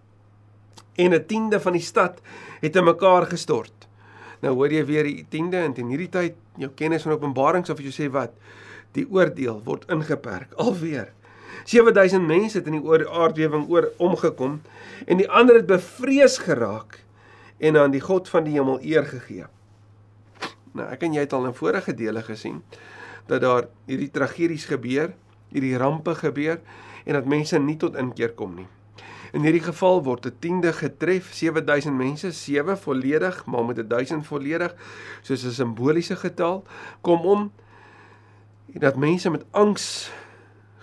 en 0.95 1.13
'n 1.13 1.25
tiende 1.25 1.59
van 1.59 1.73
die 1.73 1.81
stad 1.81 2.21
het 2.61 2.75
in 2.75 2.83
mekaar 2.83 3.25
gestort. 3.25 3.87
Nou 4.39 4.53
hoor 4.55 4.71
jy 4.71 4.85
weer 4.85 5.03
die 5.03 5.25
tiende 5.29 5.57
en 5.57 5.75
in 5.75 5.87
hierdie 5.87 6.09
tyd 6.09 6.35
jou 6.57 6.69
kennis 6.75 7.03
van 7.03 7.15
Openbarings 7.15 7.69
of 7.69 7.79
jy 7.79 7.91
sê 7.91 8.09
wat 8.11 8.31
die 8.91 9.05
oordeel 9.09 9.61
word 9.63 9.85
ingeperk 9.91 10.53
alweer. 10.65 11.13
7000 11.65 12.27
mense 12.27 12.57
het 12.57 12.67
in 12.67 12.81
die 12.81 13.07
aardbewing 13.07 13.69
oor 13.69 13.91
omgekom 13.97 14.61
en 15.07 15.17
die 15.17 15.29
ander 15.29 15.55
het 15.55 15.67
bevrees 15.69 16.37
geraak 16.37 16.99
en 17.63 17.77
aan 17.77 17.91
die 17.91 18.03
God 18.03 18.29
van 18.29 18.43
die 18.43 18.57
hemel 18.57 18.79
eer 18.83 19.05
gegee. 19.07 19.47
Nou, 20.73 20.87
ek 20.89 21.05
en 21.05 21.13
jy 21.13 21.23
het 21.23 21.33
al 21.33 21.47
in 21.47 21.55
vorige 21.55 21.93
dele 21.95 22.23
gesien 22.25 22.63
dat 23.29 23.41
daar 23.41 23.69
hierdie 23.87 24.11
tragedies 24.11 24.65
gebeur, 24.67 25.13
hierdie 25.53 25.77
rampe 25.79 26.15
gebeur 26.19 26.59
en 27.05 27.15
dat 27.15 27.29
mense 27.29 27.59
nie 27.59 27.77
tot 27.79 27.95
inkeer 27.95 28.33
kom 28.35 28.57
nie. 28.57 28.67
In 29.33 29.41
hierdie 29.41 29.63
geval 29.65 30.03
word 30.05 30.25
'n 30.25 30.35
tiende 30.39 30.73
getref, 30.73 31.33
7000 31.33 31.97
mense, 31.97 32.31
7 32.31 32.77
volledig, 32.77 33.45
maar 33.45 33.65
met 33.65 33.89
1000 33.89 34.25
volledig, 34.25 34.75
soos 35.21 35.43
'n 35.43 35.51
simboliese 35.51 36.15
getal, 36.15 36.63
kom 37.01 37.25
om 37.25 37.51
dat 38.67 38.95
mense 38.95 39.29
met 39.29 39.45
angs 39.51 40.11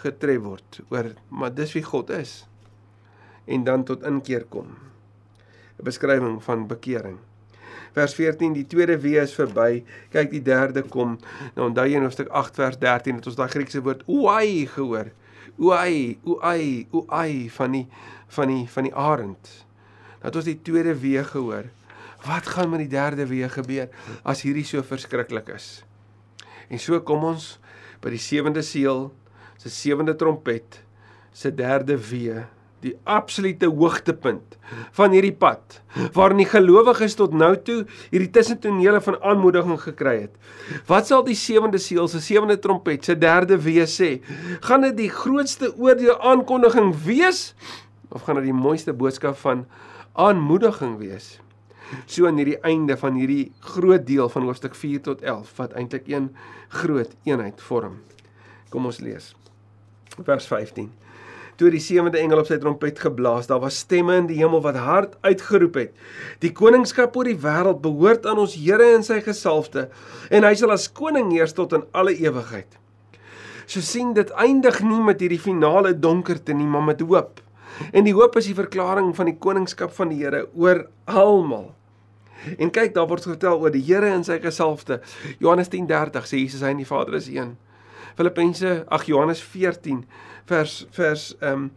getref 0.00 0.42
word 0.42 0.80
oor 0.88 1.10
maar 1.28 1.52
dis 1.54 1.72
wie 1.76 1.82
God 1.84 2.10
is 2.10 2.44
en 3.50 3.64
dan 3.64 3.84
tot 3.84 4.04
inkeer 4.06 4.44
kom. 4.48 4.76
'n 5.78 5.84
Beskrywing 5.84 6.42
van 6.42 6.66
bekering. 6.66 7.18
Vers 7.92 8.14
14 8.14 8.52
die 8.52 8.66
tweede 8.66 8.98
wee 9.00 9.18
is 9.18 9.34
verby. 9.34 9.84
Kyk 10.10 10.30
die 10.30 10.42
derde 10.42 10.82
kom. 10.82 11.18
Nou 11.56 11.68
onthou 11.68 11.86
jy 11.88 11.96
in 11.96 12.06
hoofstuk 12.06 12.28
8 12.28 12.54
vers 12.54 12.78
13 12.78 13.16
het 13.18 13.26
ons 13.26 13.36
daai 13.36 13.48
Griekse 13.48 13.82
woord 13.82 14.04
oai 14.06 14.66
gehoor. 14.66 15.10
Oai, 15.58 16.18
oai, 16.24 16.86
oai 16.92 17.50
van 17.50 17.72
die 17.72 17.86
van 18.36 18.52
die 18.52 18.64
van 18.70 18.88
die 18.88 18.94
arend. 18.94 19.52
Dat 20.20 20.36
ons 20.36 20.48
die 20.48 20.58
tweede 20.62 20.94
wee 21.00 21.22
gehoor. 21.24 21.70
Wat 22.26 22.46
gaan 22.52 22.70
met 22.70 22.84
die 22.84 22.92
derde 22.92 23.26
wee 23.30 23.48
gebeur 23.48 23.88
as 24.22 24.42
hierdie 24.44 24.66
so 24.68 24.82
verskriklik 24.84 25.48
is? 25.54 25.80
En 26.68 26.78
so 26.78 27.00
kom 27.00 27.24
ons 27.24 27.54
by 28.00 28.12
die 28.12 28.20
sewende 28.20 28.62
seël, 28.64 29.08
se 29.60 29.72
sewende 29.72 30.14
trompet, 30.16 30.82
se 31.32 31.52
derde 31.54 31.96
wee 32.10 32.42
die 32.80 32.94
absolute 33.04 33.68
hoogtepunt 33.68 34.56
van 34.96 35.12
hierdie 35.12 35.34
pad 35.36 35.80
waarin 36.16 36.40
die 36.40 36.48
gelowiges 36.48 37.16
tot 37.18 37.34
nou 37.36 37.52
toe 37.66 37.82
hierdie 38.12 38.30
tussentonele 38.32 39.02
van 39.04 39.18
aanmoediging 39.20 39.80
gekry 39.82 40.14
het. 40.22 40.32
Wat 40.88 41.10
sal 41.10 41.24
die 41.26 41.36
sewende 41.36 41.80
seël 41.82 42.08
se 42.08 42.22
sewende 42.24 42.56
trompet 42.62 43.04
se 43.04 43.18
derde 43.20 43.58
wee 43.60 43.84
sê? 43.90 44.10
Gaan 44.64 44.86
dit 44.88 44.96
die 45.02 45.10
grootste 45.12 45.74
oordeel 45.76 46.16
aankondiging 46.32 46.94
wees 47.04 47.50
of 48.10 48.26
gaan 48.26 48.40
dit 48.40 48.50
die 48.50 48.56
mooiste 48.56 48.92
boodskap 48.92 49.38
van 49.42 49.66
aanmoediging 50.12 50.98
wees? 51.00 51.38
So 52.06 52.26
aan 52.28 52.38
hierdie 52.38 52.60
einde 52.66 52.96
van 53.00 53.18
hierdie 53.18 53.50
groot 53.74 54.06
deel 54.06 54.28
van 54.30 54.46
hoofstuk 54.46 54.74
4 54.78 55.02
tot 55.08 55.22
11 55.22 55.52
wat 55.58 55.74
eintlik 55.78 56.08
een 56.10 56.30
groot 56.82 57.14
eenheid 57.26 57.62
vorm. 57.66 57.98
Kom 58.70 58.86
ons 58.86 59.02
lees. 59.02 59.34
Vers 60.22 60.46
15 60.46 60.90
toe 61.60 61.68
die 61.68 61.82
sewende 61.82 62.16
engel 62.16 62.40
op 62.40 62.48
sy 62.48 62.56
trompet 62.60 62.98
geblaas, 63.02 63.48
daar 63.50 63.60
was 63.60 63.82
stemme 63.82 64.16
in 64.16 64.28
die 64.30 64.38
hemel 64.38 64.62
wat 64.64 64.78
hard 64.80 65.16
uitgeroep 65.26 65.76
het: 65.76 65.90
Die 66.40 66.52
koningskap 66.56 67.16
oor 67.16 67.28
die 67.28 67.36
wêreld 67.36 67.82
behoort 67.84 68.24
aan 68.28 68.40
ons 68.40 68.56
Here 68.56 68.94
en 68.94 69.04
sy 69.04 69.20
gesalfde, 69.24 69.88
en 70.32 70.46
hy 70.48 70.54
sal 70.56 70.72
as 70.72 70.88
koning 70.88 71.28
heers 71.34 71.52
tot 71.56 71.76
in 71.76 71.84
alle 71.92 72.16
ewigheid. 72.16 72.78
So 73.68 73.84
sien 73.84 74.14
dit 74.16 74.32
eindig 74.40 74.80
nie 74.82 75.02
met 75.04 75.20
hierdie 75.20 75.40
finale 75.40 75.92
donkerte 75.92 76.56
nie, 76.56 76.66
maar 76.66 76.86
met 76.88 77.04
hoop. 77.04 77.44
En 77.92 78.04
die 78.04 78.14
hoop 78.14 78.36
is 78.36 78.48
die 78.50 78.56
verklaring 78.56 79.12
van 79.16 79.30
die 79.30 79.36
koningskap 79.38 79.92
van 79.96 80.12
die 80.12 80.20
Here 80.22 80.46
oor 80.54 80.86
almal. 81.04 81.70
En 82.56 82.70
kyk, 82.72 82.94
daar 82.96 83.08
word 83.08 83.26
vertel 83.28 83.60
oor 83.60 83.72
die 83.74 83.84
Here 83.84 84.10
en 84.14 84.24
sy 84.24 84.38
gesalfde. 84.40 85.00
Johannes 85.38 85.68
10:30 85.72 86.28
sê 86.28 86.40
Jesus 86.40 86.64
hy 86.64 86.74
en 86.74 86.82
die 86.82 86.88
Vader 86.88 87.14
is 87.14 87.28
een. 87.28 87.56
Filippense, 88.16 88.84
ag 88.88 89.06
Johannes 89.06 89.42
14 89.42 90.04
vers 90.50 90.86
vers 90.96 91.30
ehm 91.40 91.52
um, 91.52 91.70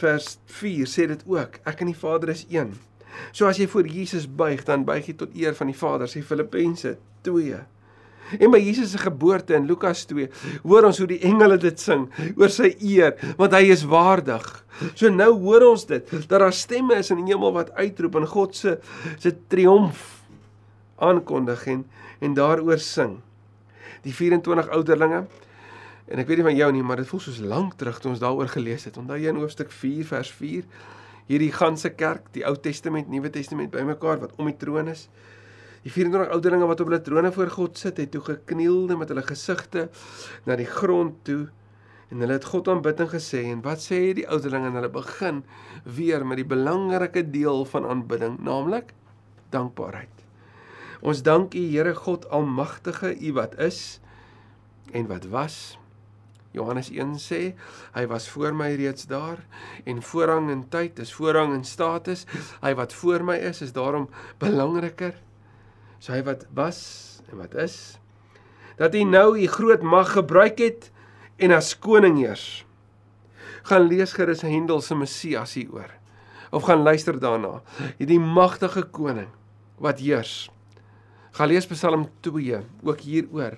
vers 0.00 0.38
4 0.46 0.88
sê 0.90 1.06
dit 1.06 1.22
ook. 1.26 1.60
Ek 1.64 1.80
en 1.80 1.92
die 1.92 1.98
Vader 1.98 2.28
is 2.28 2.46
een. 2.50 2.74
So 3.32 3.46
as 3.46 3.60
jy 3.60 3.68
voor 3.70 3.86
Jesus 3.86 4.26
buig, 4.26 4.64
dan 4.66 4.84
buig 4.84 5.06
jy 5.06 5.14
tot 5.14 5.34
eer 5.38 5.54
van 5.54 5.70
die 5.70 5.78
Vader, 5.78 6.10
sê 6.10 6.22
Filippense 6.22 6.96
2. 7.22 7.60
En 8.38 8.50
by 8.52 8.60
Jesus 8.62 8.94
se 8.94 9.00
geboorte 9.02 9.56
in 9.56 9.68
Lukas 9.68 10.04
2, 10.10 10.28
hoor 10.64 10.88
ons 10.88 10.98
hoe 11.02 11.08
die 11.10 11.20
engele 11.26 11.58
dit 11.60 11.80
sing 11.80 12.06
oor 12.38 12.52
sy 12.52 12.72
eer, 12.80 13.14
want 13.38 13.54
hy 13.56 13.66
is 13.74 13.84
waardig. 13.88 14.44
So 14.96 15.10
nou 15.12 15.30
hoor 15.44 15.68
ons 15.70 15.86
dit 15.90 16.12
dat 16.14 16.38
daar 16.40 16.52
stemme 16.54 16.98
is 16.98 17.12
in 17.14 17.22
die 17.22 17.34
hemel 17.34 17.54
wat 17.54 17.74
uitroep 17.78 18.18
en 18.20 18.28
God 18.30 18.56
se 18.58 18.78
se 19.22 19.34
triomf 19.52 20.22
aankondig 21.02 21.66
en 21.72 21.86
en 22.24 22.34
daaroor 22.34 22.80
sing. 22.80 23.18
Die 24.04 24.14
24 24.14 24.70
ouderlinge 24.72 25.24
En 26.04 26.20
ek 26.20 26.28
weet 26.28 26.42
nie 26.42 26.44
van 26.50 26.58
jou 26.58 26.66
nie, 26.76 26.82
maar 26.84 27.00
dit 27.00 27.08
voel 27.08 27.22
soos 27.24 27.40
lank 27.40 27.78
terug 27.80 27.96
toe 28.00 28.10
ons 28.12 28.20
daaroor 28.20 28.50
gelees 28.52 28.84
het. 28.84 28.98
Onthou 29.00 29.16
jy 29.16 29.30
in 29.32 29.40
hoofstuk 29.40 29.70
4 29.72 30.04
vers 30.10 30.32
4 30.36 30.66
hierdie 31.30 31.52
ganse 31.54 31.88
kerk, 31.96 32.26
die 32.36 32.44
Ou 32.44 32.52
Testament, 32.60 33.08
Nuwe 33.08 33.30
Testament 33.32 33.72
bymekaar 33.72 34.20
wat 34.20 34.34
om 34.36 34.50
die 34.50 34.58
troon 34.60 34.90
is. 34.92 35.06
Die 35.84 35.92
24 35.92 36.32
ouderlinge 36.32 36.68
wat 36.70 36.80
op 36.80 36.88
hulle 36.88 37.02
trone 37.04 37.30
voor 37.32 37.50
God 37.52 37.76
sit, 37.78 37.98
het 38.00 38.10
toe 38.14 38.22
geknielde 38.24 38.96
met 38.96 39.10
hulle 39.12 39.24
gesigte 39.26 39.90
na 40.48 40.56
die 40.56 40.68
grond 40.68 41.18
toe 41.28 41.50
en 42.08 42.22
hulle 42.24 42.38
het 42.38 42.46
God 42.48 42.70
aanbid 42.72 43.02
en 43.04 43.10
gesê 43.10 43.42
en 43.50 43.60
wat 43.64 43.84
sê 43.84 43.98
die 44.16 44.24
ouderlinge 44.24 44.70
en 44.70 44.78
hulle 44.78 44.92
begin 44.94 45.42
weer 45.84 46.24
met 46.24 46.40
die 46.40 46.48
belangrike 46.48 47.24
deel 47.34 47.64
van 47.68 47.88
aanbidding, 47.90 48.38
naamlik 48.40 48.94
dankbaarheid. 49.52 50.24
Ons 51.04 51.20
dank 51.26 51.52
U 51.52 51.64
Here 51.68 51.92
God 51.94 52.24
Almagtige, 52.32 53.12
U 53.20 53.34
wat 53.36 53.58
is 53.60 54.00
en 54.96 55.08
wat 55.10 55.28
was 55.32 55.76
Johannes 56.54 56.88
1 56.94 57.18
sê, 57.18 57.40
hy 57.96 58.06
was 58.08 58.28
voor 58.30 58.54
my 58.56 58.70
reeds 58.78 59.08
daar 59.10 59.42
en 59.84 60.00
voorrang 60.06 60.48
in 60.54 60.64
tyd 60.70 61.02
is 61.02 61.12
voorrang 61.12 61.52
in 61.56 61.64
status. 61.66 62.24
Hy 62.62 62.72
wat 62.78 62.94
voor 62.94 63.26
my 63.26 63.36
is, 63.50 63.60
is 63.66 63.74
daarom 63.74 64.06
belangriker. 64.38 65.18
So 66.04 66.12
hy 66.12 66.20
wat 66.26 66.42
was 66.52 66.80
en 67.32 67.38
wat 67.40 67.54
is 67.56 67.96
dat 68.76 68.92
hy 68.92 69.04
nou 69.08 69.38
u 69.38 69.44
groot 69.48 69.84
mag 69.86 70.10
gebruik 70.12 70.58
het 70.60 70.90
en 71.40 71.54
as 71.54 71.70
koning 71.78 72.18
heers. 72.18 72.64
Gaan 73.70 73.86
lees 73.88 74.12
gerus 74.12 74.42
Hendel 74.44 74.82
se 74.84 74.98
Messias 74.98 75.54
hieroor 75.56 75.94
of 76.54 76.66
gaan 76.68 76.84
luister 76.84 77.16
daarna. 77.22 77.62
Hierdie 77.96 78.20
magtige 78.20 78.84
koning 78.84 79.30
wat 79.80 80.02
heers. 80.04 80.50
Gaan 81.38 81.48
lees 81.54 81.70
Psalm 81.70 82.08
2 82.26 82.60
ook 82.84 83.00
hieroor 83.06 83.56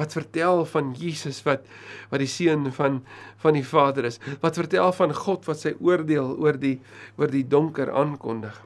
wat 0.00 0.16
vertel 0.16 0.64
van 0.66 0.94
Jesus 0.98 1.42
wat 1.46 1.68
wat 2.10 2.18
die 2.18 2.32
seun 2.32 2.72
van 2.74 3.04
van 3.44 3.54
die 3.54 3.66
Vader 3.68 4.10
is. 4.10 4.18
Wat 4.42 4.58
vertel 4.58 4.90
van 4.96 5.14
God 5.14 5.46
wat 5.46 5.62
sy 5.62 5.76
oordeel 5.78 6.34
oor 6.34 6.58
die 6.58 6.80
oor 7.14 7.30
die 7.30 7.46
donker 7.46 7.94
aankondig. 7.94 8.56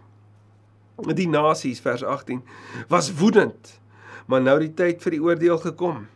Die 1.09 1.29
nasies 1.29 1.81
vers 1.81 2.05
18 2.05 2.43
was 2.89 3.11
woedend, 3.17 3.81
maar 4.27 4.43
nou 4.45 4.59
die 4.61 4.75
tyd 4.75 5.03
vir 5.03 5.17
die 5.17 5.23
oordeel 5.23 5.59
gekom. 5.59 6.07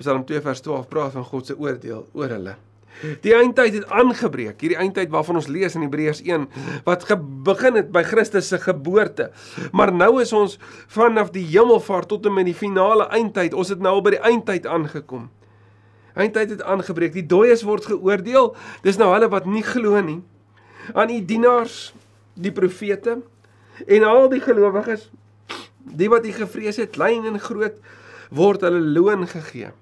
Psalm 0.00 0.24
2 0.24 0.40
vers 0.40 0.60
12 0.64 0.88
praat 0.88 1.12
van 1.12 1.24
God 1.28 1.46
se 1.46 1.56
oordeel 1.58 2.06
oor 2.16 2.32
hulle. 2.32 2.56
Die 3.24 3.32
eindtyd 3.32 3.74
het 3.78 3.88
aangebreek. 3.88 4.60
Hierdie 4.60 4.78
eindtyd 4.80 5.12
waarvan 5.12 5.38
ons 5.40 5.48
lees 5.48 5.76
in 5.76 5.84
Hebreërs 5.86 6.20
1 6.26 6.46
wat 6.84 7.06
begin 7.46 7.78
het 7.78 7.88
by 7.92 8.02
Christus 8.04 8.50
se 8.52 8.58
geboorte. 8.60 9.30
Maar 9.72 9.92
nou 9.92 10.20
is 10.20 10.32
ons 10.36 10.58
vanaf 10.92 11.32
die 11.32 11.46
hemelvaart 11.48 12.10
tot 12.12 12.26
en 12.28 12.36
met 12.36 12.48
die 12.48 12.56
finale 12.56 13.08
eindtyd. 13.08 13.56
Ons 13.56 13.72
het 13.72 13.80
nou 13.80 13.94
al 13.98 14.04
by 14.04 14.16
die 14.16 14.24
eindtyd 14.32 14.68
aangekom. 14.68 15.30
Eindtyd 16.14 16.56
het 16.56 16.62
aangebreek. 16.62 17.14
Die 17.16 17.26
dooies 17.26 17.64
word 17.64 17.88
geoordeel. 17.88 18.52
Dis 18.84 19.00
nou 19.00 19.08
hulle 19.14 19.30
wat 19.32 19.48
nie 19.48 19.64
glo 19.64 20.00
nie. 20.04 20.20
Aan 20.92 21.12
u 21.12 21.20
dienaars, 21.24 21.92
die 22.34 22.52
profete 22.52 23.20
en 23.86 24.04
al 24.04 24.28
die 24.28 24.40
gelowiges, 24.40 25.10
die 25.96 26.08
wat 26.08 26.26
u 26.26 26.32
gevrees 26.32 26.76
het, 26.76 26.90
klein 26.96 27.24
en 27.26 27.40
groot, 27.40 27.78
word 28.30 28.66
hulle 28.66 28.80
loon 28.80 29.26
gegee 29.28 29.72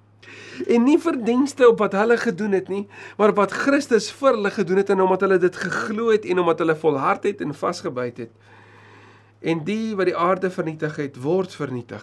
en 0.66 0.84
nie 0.84 0.98
verdienste 0.98 1.68
op 1.68 1.78
wat 1.78 1.92
hulle 1.92 2.16
gedoen 2.18 2.52
het 2.56 2.68
nie, 2.68 2.86
maar 3.18 3.34
wat 3.36 3.52
Christus 3.54 4.10
vir 4.12 4.34
hulle 4.36 4.50
gedoen 4.50 4.82
het 4.82 4.90
en 4.90 5.02
omdat 5.04 5.26
hulle 5.26 5.38
dit 5.38 5.56
geglo 5.56 6.10
het 6.10 6.24
en 6.26 6.42
omdat 6.42 6.64
hulle 6.64 6.76
volhard 6.76 7.28
het 7.28 7.40
en 7.44 7.54
vasgebyt 7.54 8.24
het. 8.24 8.32
En 9.40 9.62
die 9.64 9.94
wat 9.96 10.10
die 10.10 10.16
aarde 10.16 10.50
vernietig 10.50 10.96
het, 10.98 11.20
word 11.22 11.54
vernietig. 11.54 12.02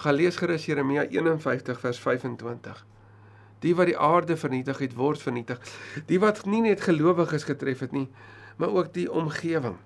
Gaan 0.00 0.16
lees 0.16 0.36
gerus 0.40 0.66
Jeremia 0.66 1.04
51 1.04 1.80
vers 1.80 2.00
25. 2.00 2.84
Die 3.62 3.74
wat 3.76 3.86
die 3.86 3.98
aarde 3.98 4.36
vernietig 4.36 4.78
het, 4.78 4.94
word 4.96 5.22
vernietig. 5.22 5.60
Die 6.08 6.20
wat 6.20 6.46
nie 6.46 6.62
net 6.64 6.80
gelowiges 6.80 7.44
getref 7.44 7.84
het 7.84 7.92
nie, 7.92 8.08
maar 8.56 8.72
ook 8.72 8.94
die 8.94 9.10
omgewing 9.12 9.76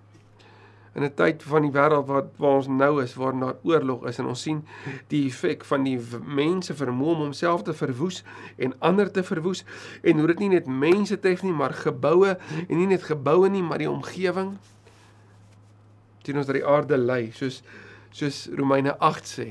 in 0.96 1.04
'n 1.04 1.14
tyd 1.14 1.42
van 1.42 1.62
die 1.62 1.72
wêreld 1.72 2.06
wat 2.08 2.28
waar 2.36 2.56
ons 2.56 2.68
nou 2.68 3.02
is 3.02 3.14
waar 3.14 3.38
daar 3.38 3.56
oorlog 3.62 4.06
is 4.08 4.18
en 4.18 4.26
ons 4.26 4.42
sien 4.42 4.64
die 5.08 5.26
effek 5.26 5.64
van 5.64 5.84
die 5.84 6.00
mense 6.24 6.74
vermoë 6.74 7.14
om 7.14 7.20
homself 7.28 7.62
te 7.62 7.74
verwoes 7.74 8.22
en 8.56 8.72
ander 8.78 9.10
te 9.12 9.22
verwoes. 9.22 9.64
En 10.02 10.18
hoe 10.18 10.26
dit 10.26 10.38
nie 10.38 10.48
net 10.48 10.66
mense 10.66 11.18
tref 11.20 11.42
nie 11.42 11.52
maar 11.52 11.74
geboue 11.74 12.38
en 12.68 12.76
nie 12.76 12.86
net 12.86 13.02
geboue 13.02 13.48
nie 13.48 13.62
maar 13.62 13.78
die 13.78 13.90
omgewing 13.90 14.56
sien 16.24 16.36
ons 16.36 16.46
dat 16.46 16.56
die 16.58 16.66
aarde 16.66 16.96
ly 16.98 17.30
soos 17.36 17.62
soos 18.10 18.48
Romeine 18.56 18.96
8 18.98 19.28
sê 19.28 19.46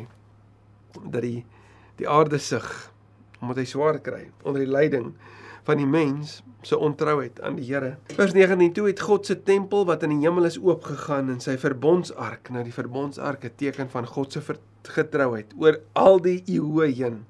dat 1.04 1.22
die 1.22 1.46
die 2.00 2.10
aarde 2.10 2.40
sug 2.42 2.92
omdat 3.40 3.62
hy 3.62 3.66
swaar 3.70 4.00
kry 4.04 4.26
onder 4.44 4.66
die 4.66 4.72
lyding 4.72 5.14
van 5.66 5.82
die 5.82 5.90
mens 5.90 6.42
se 6.66 6.78
ontrouheid 6.78 7.42
aan 7.42 7.58
die 7.60 7.66
Here. 7.66 7.96
Vers 8.18 8.34
19: 8.34 8.74
Toe 8.74 8.88
het 8.88 9.02
God 9.02 9.26
se 9.26 9.38
tempel 9.44 9.86
wat 9.86 10.04
in 10.06 10.16
die 10.16 10.24
hemel 10.26 10.48
is 10.50 10.58
oopgegaan 10.62 11.30
en 11.34 11.42
sy 11.42 11.58
verbondsark, 11.62 12.50
nou 12.54 12.64
die 12.66 12.74
verbondsark 12.74 13.46
'n 13.46 13.54
teken 13.58 13.90
van 13.90 14.08
God 14.08 14.34
se 14.34 14.42
getrouheid 14.82 15.54
oor 15.58 15.80
al 15.94 16.22
die 16.22 16.44
eeue 16.46 16.88
heen. 16.94 17.26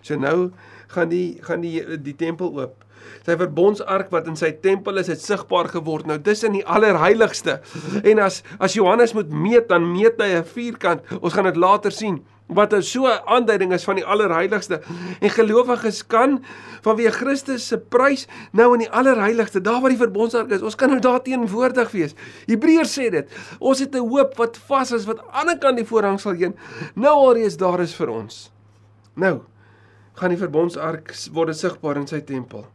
So 0.00 0.16
nou 0.16 0.52
gaan 0.88 1.08
die 1.08 1.38
gaan 1.40 1.60
die 1.60 1.80
die 1.98 2.16
tempel 2.16 2.52
oop. 2.52 2.84
Sy 3.26 3.36
verbondsark 3.36 4.10
wat 4.10 4.26
in 4.26 4.36
sy 4.36 4.52
tempel 4.62 4.98
is, 4.98 5.06
het 5.06 5.20
sigbaar 5.20 5.68
geword. 5.68 6.06
Nou 6.06 6.18
dis 6.18 6.42
in 6.44 6.52
die 6.52 6.66
allerheiligste. 6.66 7.60
En 8.02 8.18
as 8.18 8.42
as 8.58 8.74
Johannes 8.74 9.12
moet 9.12 9.30
meet, 9.30 9.68
dan 9.68 9.92
meet 9.92 10.20
hy 10.20 10.38
'n 10.38 10.44
vierkant. 10.44 11.00
Ons 11.20 11.32
gaan 11.32 11.44
dit 11.44 11.56
later 11.56 11.92
sien 11.92 12.22
wat 12.54 12.72
'n 12.74 12.82
so 12.82 13.06
aanduiding 13.06 13.72
is 13.72 13.84
van 13.84 13.94
die 13.94 14.04
allerheiligste. 14.04 14.80
En 15.20 15.30
gelowiges 15.30 16.06
kan 16.06 16.44
vanweë 16.82 17.10
Christus 17.10 17.66
se 17.66 17.78
prys 17.78 18.26
nou 18.52 18.72
in 18.72 18.78
die 18.78 18.90
allerheiligste, 18.90 19.60
daar 19.60 19.80
waar 19.80 19.90
die 19.90 19.98
verbondsark 19.98 20.50
is, 20.50 20.62
ons 20.62 20.74
kan 20.74 20.88
nou 20.88 21.00
daar 21.00 21.22
teenwoordig 21.22 21.90
wees. 21.90 22.14
Hebreërs 22.46 22.98
sê 22.98 23.10
dit. 23.10 23.28
Ons 23.58 23.78
het 23.78 23.94
'n 23.94 24.08
hoop 24.08 24.36
wat 24.36 24.56
vas 24.56 24.92
is 24.92 25.04
wat 25.04 25.18
aan 25.18 25.46
die 25.46 25.52
ander 25.52 25.58
kant 25.58 25.76
die 25.76 25.86
voorhang 25.86 26.20
sal 26.20 26.32
heen. 26.32 26.54
Nou 26.94 27.12
alreeds 27.12 27.56
daar 27.56 27.80
is 27.80 27.94
vir 27.94 28.08
ons. 28.08 28.50
Nou 29.14 29.40
gaan 30.14 30.30
die 30.30 30.40
verbondsark 30.40 31.12
word 31.32 31.56
sigbaar 31.56 31.96
in 31.96 32.06
sy 32.06 32.20
tempel. 32.20 32.66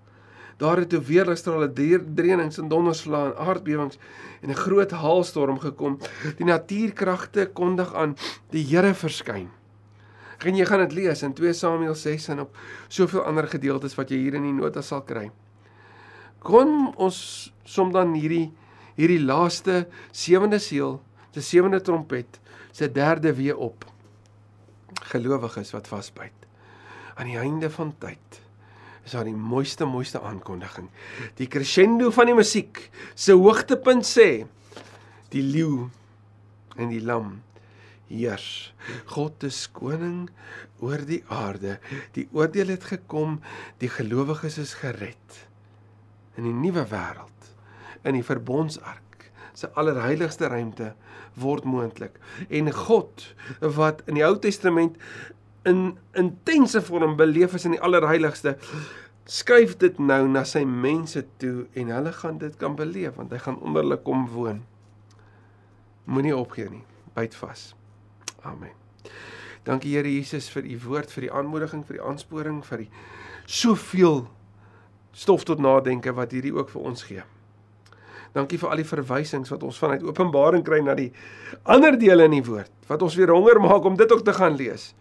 Daar 0.58 0.78
het 0.82 0.90
toe 0.90 1.02
weerligstrale, 1.06 1.70
drenings 1.74 2.58
en 2.58 2.70
donderslae 2.70 3.32
en 3.32 3.38
aardbewings 3.38 4.00
en 4.42 4.50
'n 4.50 4.56
groot 4.56 4.92
haalstorm 4.92 5.60
gekom. 5.60 6.00
Die 6.38 6.46
natuurkragte 6.46 7.50
kondig 7.54 7.94
aan 7.94 8.16
die 8.50 8.66
Here 8.66 8.94
verskyn. 8.94 9.50
En 10.46 10.56
jy 10.58 10.66
gaan 10.70 10.84
dit 10.86 10.94
lees 11.00 11.24
in 11.26 11.34
2 11.34 11.54
Samuel 11.58 11.96
6 11.98 12.28
en 12.34 12.46
op 12.46 12.58
soveel 12.88 13.24
ander 13.26 13.48
gedeeltes 13.50 13.96
wat 13.98 14.12
jy 14.14 14.20
hier 14.22 14.38
in 14.38 14.46
die 14.46 14.54
nota 14.54 14.84
sal 14.86 15.02
kry. 15.08 15.30
Kom 16.46 16.92
ons 17.02 17.20
som 17.66 17.92
dan 17.94 18.14
hierdie 18.18 18.52
hierdie 18.98 19.22
laaste 19.22 19.84
sewende 20.10 20.58
seël, 20.62 20.98
se 21.34 21.44
sewende 21.46 21.80
trompet, 21.86 22.40
se 22.74 22.90
derde 22.90 23.34
weer 23.38 23.58
op. 23.62 23.86
Gelowiges 25.12 25.70
wat 25.76 25.90
vasbyt. 25.90 26.34
Aan 27.18 27.30
die 27.30 27.38
einde 27.38 27.70
van 27.74 27.94
tyd 28.02 28.42
is 29.06 29.14
daar 29.16 29.28
die 29.30 29.38
mooiste 29.38 29.86
mooiste 29.88 30.20
aankondiging. 30.20 30.90
Die 31.40 31.48
crescendo 31.48 32.10
van 32.12 32.28
die 32.28 32.36
musiek 32.36 32.82
se 33.16 33.38
hoogtepunt 33.38 34.06
sê 34.06 34.30
die 35.32 35.44
leeu 35.46 35.88
en 36.78 36.92
die 36.92 37.02
lam 37.02 37.38
heers. 38.10 38.74
God 39.12 39.44
is 39.48 39.66
koning 39.72 40.28
oor 40.84 41.02
die 41.08 41.24
aarde. 41.34 41.78
Die 42.16 42.28
oordeel 42.36 42.76
het 42.76 42.88
gekom, 42.92 43.40
die 43.82 43.92
gelowiges 43.92 44.60
is 44.62 44.76
gered. 44.82 45.42
In 46.38 46.48
die 46.48 46.56
nuwe 46.56 46.86
wêreld, 46.92 47.52
in 48.06 48.18
die 48.18 48.26
verbondsark, 48.26 49.32
se 49.58 49.70
allerheiligste 49.74 50.48
ruimte 50.54 50.92
word 51.42 51.66
moontlik. 51.66 52.20
En 52.50 52.70
God 52.74 53.26
wat 53.62 54.04
in 54.06 54.20
die 54.20 54.26
Ou 54.26 54.36
Testament 54.42 54.98
in 55.68 55.98
intense 56.18 56.82
vorm 56.82 57.18
beleef 57.18 57.58
is 57.58 57.66
in 57.66 57.76
die 57.76 57.82
allerheiligste, 57.84 58.56
skuif 59.28 59.76
dit 59.82 59.98
nou 60.00 60.22
na 60.32 60.46
sy 60.48 60.64
mense 60.64 61.26
toe 61.42 61.66
en 61.76 61.92
hulle 61.92 62.14
gaan 62.16 62.38
dit 62.40 62.54
kan 62.62 62.78
beleef 62.80 63.18
want 63.20 63.34
hy 63.36 63.42
gaan 63.44 63.60
onder 63.60 63.84
hulle 63.84 64.00
kom 64.06 64.28
woon. 64.32 64.62
Moenie 66.08 66.36
opgee 66.38 66.70
nie. 66.72 66.86
Byt 67.18 67.36
vas. 67.42 67.74
Amen. 68.44 68.76
Dankie 69.64 69.96
Here 69.96 70.10
Jesus 70.10 70.50
vir 70.50 70.64
u 70.64 70.78
woord, 70.86 71.12
vir 71.12 71.28
die 71.28 71.32
aanmoediging, 71.34 71.84
vir 71.88 71.98
die 72.00 72.04
aansporing, 72.04 72.62
vir 72.64 72.86
die 72.86 72.92
soveel 73.48 74.28
stof 75.18 75.44
tot 75.48 75.60
nadenke 75.60 76.14
wat 76.16 76.32
hierdie 76.36 76.54
ook 76.56 76.70
vir 76.70 76.86
ons 76.88 77.04
gee. 77.08 77.24
Dankie 78.36 78.60
vir 78.62 78.70
al 78.70 78.82
die 78.84 78.88
verwysings 78.88 79.52
wat 79.52 79.64
ons 79.66 79.80
vanuit 79.82 80.04
Openbaring 80.06 80.64
kry 80.68 80.82
na 80.84 80.94
die 80.98 81.10
ander 81.66 81.98
dele 81.98 82.28
in 82.28 82.36
die 82.38 82.46
woord 82.46 82.72
wat 82.88 83.04
ons 83.04 83.16
weer 83.20 83.34
honger 83.34 83.60
maak 83.64 83.86
om 83.88 83.98
dit 84.00 84.12
ook 84.12 84.24
te 84.24 84.36
gaan 84.36 84.56
lees. 84.60 84.92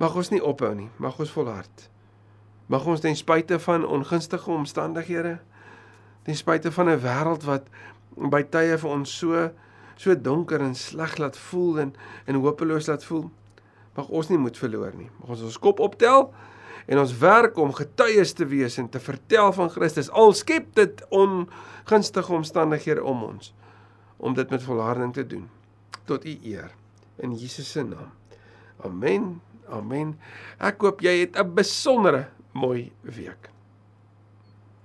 Mag 0.00 0.14
ons 0.18 0.32
nie 0.32 0.42
ophou 0.42 0.72
nie, 0.74 0.88
mag 0.98 1.18
ons 1.20 1.30
volhard. 1.34 1.88
Mag 2.72 2.86
ons 2.88 3.02
ten 3.04 3.14
spyte 3.18 3.58
van 3.60 3.84
ongunstige 3.84 4.50
omstandighede, 4.50 5.36
ten 6.24 6.36
spyte 6.38 6.72
van 6.72 6.88
'n 6.88 7.02
wêreld 7.02 7.44
wat 7.44 7.68
by 8.16 8.42
tye 8.42 8.78
vir 8.78 8.90
ons 8.90 9.10
so 9.18 9.50
so 9.96 10.14
donker 10.14 10.60
en 10.60 10.74
sleg 10.74 11.18
laat 11.18 11.36
voel 11.36 11.80
en 11.80 11.94
en 12.26 12.40
hopeloos 12.40 12.86
laat 12.86 13.04
voel, 13.04 13.30
mag 13.94 14.08
ons 14.08 14.28
nie 14.28 14.38
moed 14.38 14.58
verloor 14.58 14.94
nie. 14.96 15.10
Mag 15.20 15.36
ons 15.36 15.46
ons 15.50 15.58
kop 15.58 15.80
optel 15.80 16.30
en 16.86 17.00
ons 17.00 17.18
werk 17.18 17.58
om 17.58 17.72
getuies 17.72 18.34
te 18.36 18.46
wees 18.48 18.78
en 18.78 18.88
te 18.88 19.00
vertel 19.00 19.52
van 19.56 19.70
Christus. 19.70 20.10
Al 20.10 20.34
skep 20.36 20.74
dit 20.74 21.04
ongunstige 21.14 22.32
omstandighede 22.32 23.04
om 23.04 23.22
ons 23.22 23.52
om 24.16 24.34
dit 24.34 24.50
met 24.50 24.62
volharding 24.62 25.12
te 25.12 25.26
doen 25.26 25.48
tot 26.08 26.24
u 26.24 26.38
eer 26.42 26.70
in 27.22 27.34
Jesus 27.36 27.70
se 27.70 27.82
naam. 27.82 28.12
Amen. 28.84 29.40
Amen. 29.68 30.14
Ek 30.60 30.82
hoop 30.84 31.00
jy 31.00 31.24
het 31.24 31.36
'n 31.38 31.54
besondere 31.54 32.28
mooi 32.52 32.92
week. 33.00 33.50